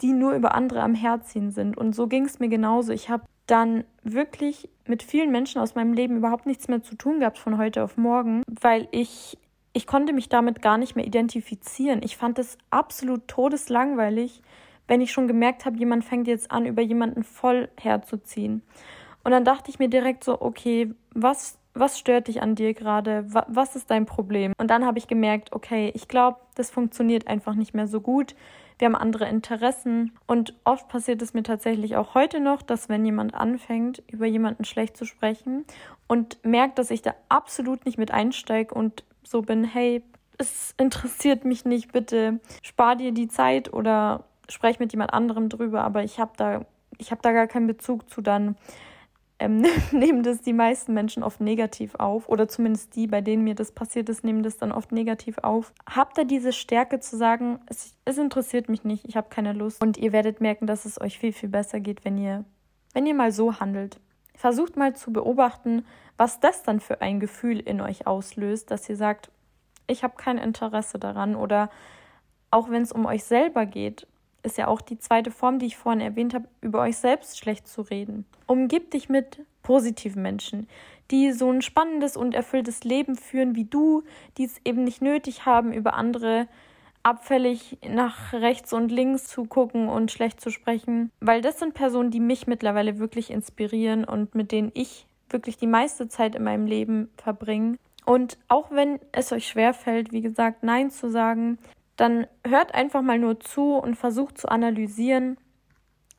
die 0.00 0.12
nur 0.12 0.32
über 0.34 0.54
andere 0.54 0.82
am 0.82 0.94
Herziehen 0.94 1.50
sind. 1.50 1.76
Und 1.76 1.94
so 1.94 2.06
ging 2.06 2.24
es 2.24 2.38
mir 2.38 2.48
genauso. 2.48 2.92
Ich 2.92 3.10
habe 3.10 3.24
dann 3.46 3.84
wirklich 4.04 4.68
mit 4.86 5.02
vielen 5.02 5.30
Menschen 5.30 5.60
aus 5.60 5.74
meinem 5.74 5.92
Leben 5.92 6.16
überhaupt 6.16 6.46
nichts 6.46 6.68
mehr 6.68 6.82
zu 6.82 6.94
tun 6.94 7.20
gehabt 7.20 7.38
von 7.38 7.58
heute 7.58 7.82
auf 7.82 7.96
morgen, 7.96 8.42
weil 8.46 8.88
ich 8.92 9.38
ich 9.72 9.86
konnte 9.86 10.12
mich 10.12 10.28
damit 10.28 10.62
gar 10.62 10.78
nicht 10.78 10.96
mehr 10.96 11.06
identifizieren. 11.06 12.02
Ich 12.02 12.16
fand 12.16 12.38
es 12.38 12.58
absolut 12.70 13.26
todeslangweilig, 13.28 14.42
wenn 14.88 15.00
ich 15.00 15.12
schon 15.12 15.28
gemerkt 15.28 15.64
habe, 15.64 15.78
jemand 15.78 16.04
fängt 16.04 16.28
jetzt 16.28 16.50
an, 16.50 16.66
über 16.66 16.82
jemanden 16.82 17.22
voll 17.22 17.68
herzuziehen. 17.80 18.62
Und 19.24 19.30
dann 19.30 19.44
dachte 19.44 19.70
ich 19.70 19.78
mir 19.78 19.88
direkt 19.88 20.24
so, 20.24 20.40
okay, 20.40 20.92
was, 21.14 21.58
was 21.74 21.98
stört 21.98 22.28
dich 22.28 22.42
an 22.42 22.54
dir 22.54 22.74
gerade? 22.74 23.24
Was 23.48 23.76
ist 23.76 23.90
dein 23.90 24.04
Problem? 24.04 24.52
Und 24.58 24.68
dann 24.68 24.84
habe 24.84 24.98
ich 24.98 25.06
gemerkt, 25.06 25.52
okay, 25.52 25.92
ich 25.94 26.08
glaube, 26.08 26.38
das 26.56 26.70
funktioniert 26.70 27.28
einfach 27.28 27.54
nicht 27.54 27.72
mehr 27.72 27.86
so 27.86 28.00
gut. 28.00 28.34
Wir 28.78 28.86
haben 28.86 28.96
andere 28.96 29.28
Interessen. 29.28 30.12
Und 30.26 30.54
oft 30.64 30.88
passiert 30.88 31.22
es 31.22 31.34
mir 31.34 31.44
tatsächlich 31.44 31.96
auch 31.96 32.14
heute 32.14 32.40
noch, 32.40 32.62
dass 32.62 32.88
wenn 32.88 33.04
jemand 33.04 33.34
anfängt, 33.34 34.02
über 34.08 34.26
jemanden 34.26 34.64
schlecht 34.64 34.96
zu 34.96 35.04
sprechen 35.04 35.64
und 36.08 36.44
merkt, 36.44 36.78
dass 36.78 36.90
ich 36.90 37.00
da 37.00 37.14
absolut 37.28 37.86
nicht 37.86 37.96
mit 37.96 38.10
einsteige 38.10 38.74
und 38.74 39.04
so 39.24 39.42
bin, 39.42 39.64
hey, 39.64 40.02
es 40.38 40.74
interessiert 40.78 41.44
mich 41.44 41.64
nicht, 41.64 41.92
bitte 41.92 42.40
spar 42.62 42.96
dir 42.96 43.12
die 43.12 43.28
Zeit 43.28 43.72
oder 43.72 44.24
sprech 44.48 44.78
mit 44.78 44.92
jemand 44.92 45.12
anderem 45.12 45.48
drüber, 45.48 45.82
aber 45.82 46.04
ich 46.04 46.18
habe 46.18 46.32
da, 46.36 46.64
ich 46.98 47.08
da 47.08 47.32
gar 47.32 47.46
keinen 47.46 47.66
Bezug 47.66 48.08
zu, 48.10 48.20
dann 48.20 48.56
ähm, 49.38 49.64
nehmen 49.92 50.22
das 50.22 50.40
die 50.40 50.52
meisten 50.52 50.94
Menschen 50.94 51.22
oft 51.22 51.40
negativ 51.40 51.94
auf 51.96 52.28
oder 52.28 52.48
zumindest 52.48 52.94
die, 52.96 53.06
bei 53.06 53.20
denen 53.20 53.44
mir 53.44 53.54
das 53.54 53.72
passiert 53.72 54.08
ist, 54.08 54.24
nehmen 54.24 54.42
das 54.42 54.56
dann 54.56 54.72
oft 54.72 54.92
negativ 54.92 55.38
auf. 55.38 55.72
Habt 55.88 56.16
da 56.16 56.24
diese 56.24 56.52
Stärke 56.52 57.00
zu 57.00 57.16
sagen, 57.16 57.58
es, 57.66 57.94
es 58.04 58.18
interessiert 58.18 58.68
mich 58.68 58.84
nicht, 58.84 59.06
ich 59.06 59.16
habe 59.16 59.28
keine 59.30 59.52
Lust 59.52 59.82
und 59.82 59.98
ihr 59.98 60.12
werdet 60.12 60.40
merken, 60.40 60.66
dass 60.66 60.84
es 60.84 61.00
euch 61.00 61.18
viel, 61.18 61.32
viel 61.32 61.48
besser 61.48 61.80
geht, 61.80 62.04
wenn 62.04 62.18
ihr, 62.18 62.44
wenn 62.94 63.06
ihr 63.06 63.14
mal 63.14 63.32
so 63.32 63.58
handelt. 63.58 64.00
Versucht 64.34 64.76
mal 64.76 64.94
zu 64.94 65.12
beobachten, 65.12 65.84
was 66.16 66.40
das 66.40 66.62
dann 66.62 66.80
für 66.80 67.00
ein 67.00 67.20
Gefühl 67.20 67.60
in 67.60 67.80
euch 67.80 68.06
auslöst, 68.06 68.70
dass 68.70 68.88
ihr 68.88 68.96
sagt, 68.96 69.30
ich 69.86 70.04
habe 70.04 70.14
kein 70.16 70.38
Interesse 70.38 70.98
daran 70.98 71.34
oder 71.36 71.70
auch 72.50 72.70
wenn 72.70 72.82
es 72.82 72.92
um 72.92 73.06
euch 73.06 73.24
selber 73.24 73.66
geht, 73.66 74.06
ist 74.42 74.58
ja 74.58 74.66
auch 74.66 74.80
die 74.80 74.98
zweite 74.98 75.30
Form, 75.30 75.58
die 75.58 75.66
ich 75.66 75.76
vorhin 75.76 76.00
erwähnt 76.00 76.34
habe, 76.34 76.48
über 76.60 76.80
euch 76.80 76.96
selbst 76.96 77.38
schlecht 77.38 77.68
zu 77.68 77.82
reden. 77.82 78.26
Umgib 78.46 78.90
dich 78.90 79.08
mit 79.08 79.40
positiven 79.62 80.22
Menschen, 80.22 80.68
die 81.10 81.32
so 81.32 81.50
ein 81.50 81.62
spannendes 81.62 82.16
und 82.16 82.34
erfülltes 82.34 82.84
Leben 82.84 83.16
führen 83.16 83.54
wie 83.54 83.64
du, 83.64 84.02
die 84.38 84.44
es 84.44 84.60
eben 84.64 84.84
nicht 84.84 85.02
nötig 85.02 85.46
haben, 85.46 85.72
über 85.72 85.94
andere 85.94 86.48
abfällig 87.02 87.78
nach 87.88 88.32
rechts 88.32 88.72
und 88.72 88.90
links 88.90 89.26
zu 89.26 89.44
gucken 89.44 89.88
und 89.88 90.10
schlecht 90.10 90.40
zu 90.40 90.50
sprechen, 90.50 91.10
weil 91.20 91.40
das 91.40 91.58
sind 91.58 91.74
Personen, 91.74 92.10
die 92.10 92.20
mich 92.20 92.46
mittlerweile 92.46 92.98
wirklich 92.98 93.30
inspirieren 93.30 94.04
und 94.04 94.34
mit 94.34 94.52
denen 94.52 94.70
ich 94.74 95.06
wirklich 95.30 95.56
die 95.56 95.66
meiste 95.66 96.08
Zeit 96.08 96.34
in 96.34 96.44
meinem 96.44 96.66
Leben 96.66 97.10
verbringe. 97.16 97.78
Und 98.04 98.38
auch 98.48 98.70
wenn 98.70 98.98
es 99.12 99.32
euch 99.32 99.46
schwerfällt, 99.46 100.12
wie 100.12 100.22
gesagt, 100.22 100.62
Nein 100.62 100.90
zu 100.90 101.10
sagen, 101.10 101.58
dann 101.96 102.26
hört 102.46 102.74
einfach 102.74 103.02
mal 103.02 103.18
nur 103.18 103.40
zu 103.40 103.76
und 103.76 103.96
versucht 103.96 104.38
zu 104.38 104.48
analysieren, 104.48 105.36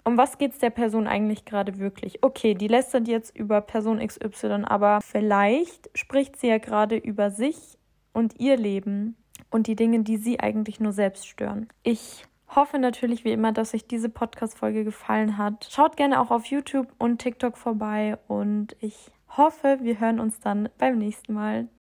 um 0.05 0.17
was 0.17 0.37
geht 0.37 0.51
es 0.51 0.59
der 0.59 0.69
Person 0.69 1.07
eigentlich 1.07 1.45
gerade 1.45 1.79
wirklich? 1.79 2.23
Okay, 2.23 2.55
die 2.55 2.67
lästert 2.67 3.07
jetzt 3.07 3.35
über 3.37 3.61
Person 3.61 4.05
XY, 4.05 4.63
aber 4.65 4.99
vielleicht 5.01 5.89
spricht 5.97 6.37
sie 6.37 6.47
ja 6.47 6.57
gerade 6.57 6.97
über 6.97 7.31
sich 7.31 7.77
und 8.11 8.39
ihr 8.39 8.57
Leben 8.57 9.15
und 9.53 9.67
die 9.67 9.75
Dinge, 9.75 10.01
die 10.01 10.17
sie 10.17 10.39
eigentlich 10.39 10.79
nur 10.79 10.91
selbst 10.91 11.27
stören. 11.27 11.67
Ich 11.83 12.25
hoffe 12.55 12.79
natürlich 12.79 13.23
wie 13.23 13.31
immer, 13.31 13.51
dass 13.51 13.73
euch 13.73 13.85
diese 13.85 14.09
Podcast-Folge 14.09 14.83
gefallen 14.83 15.37
hat. 15.37 15.67
Schaut 15.69 15.97
gerne 15.97 16.19
auch 16.19 16.31
auf 16.31 16.45
YouTube 16.45 16.87
und 16.97 17.19
TikTok 17.19 17.57
vorbei 17.57 18.17
und 18.27 18.75
ich 18.79 19.11
hoffe, 19.37 19.79
wir 19.81 19.99
hören 19.99 20.19
uns 20.19 20.39
dann 20.39 20.69
beim 20.77 20.97
nächsten 20.97 21.33
Mal. 21.33 21.67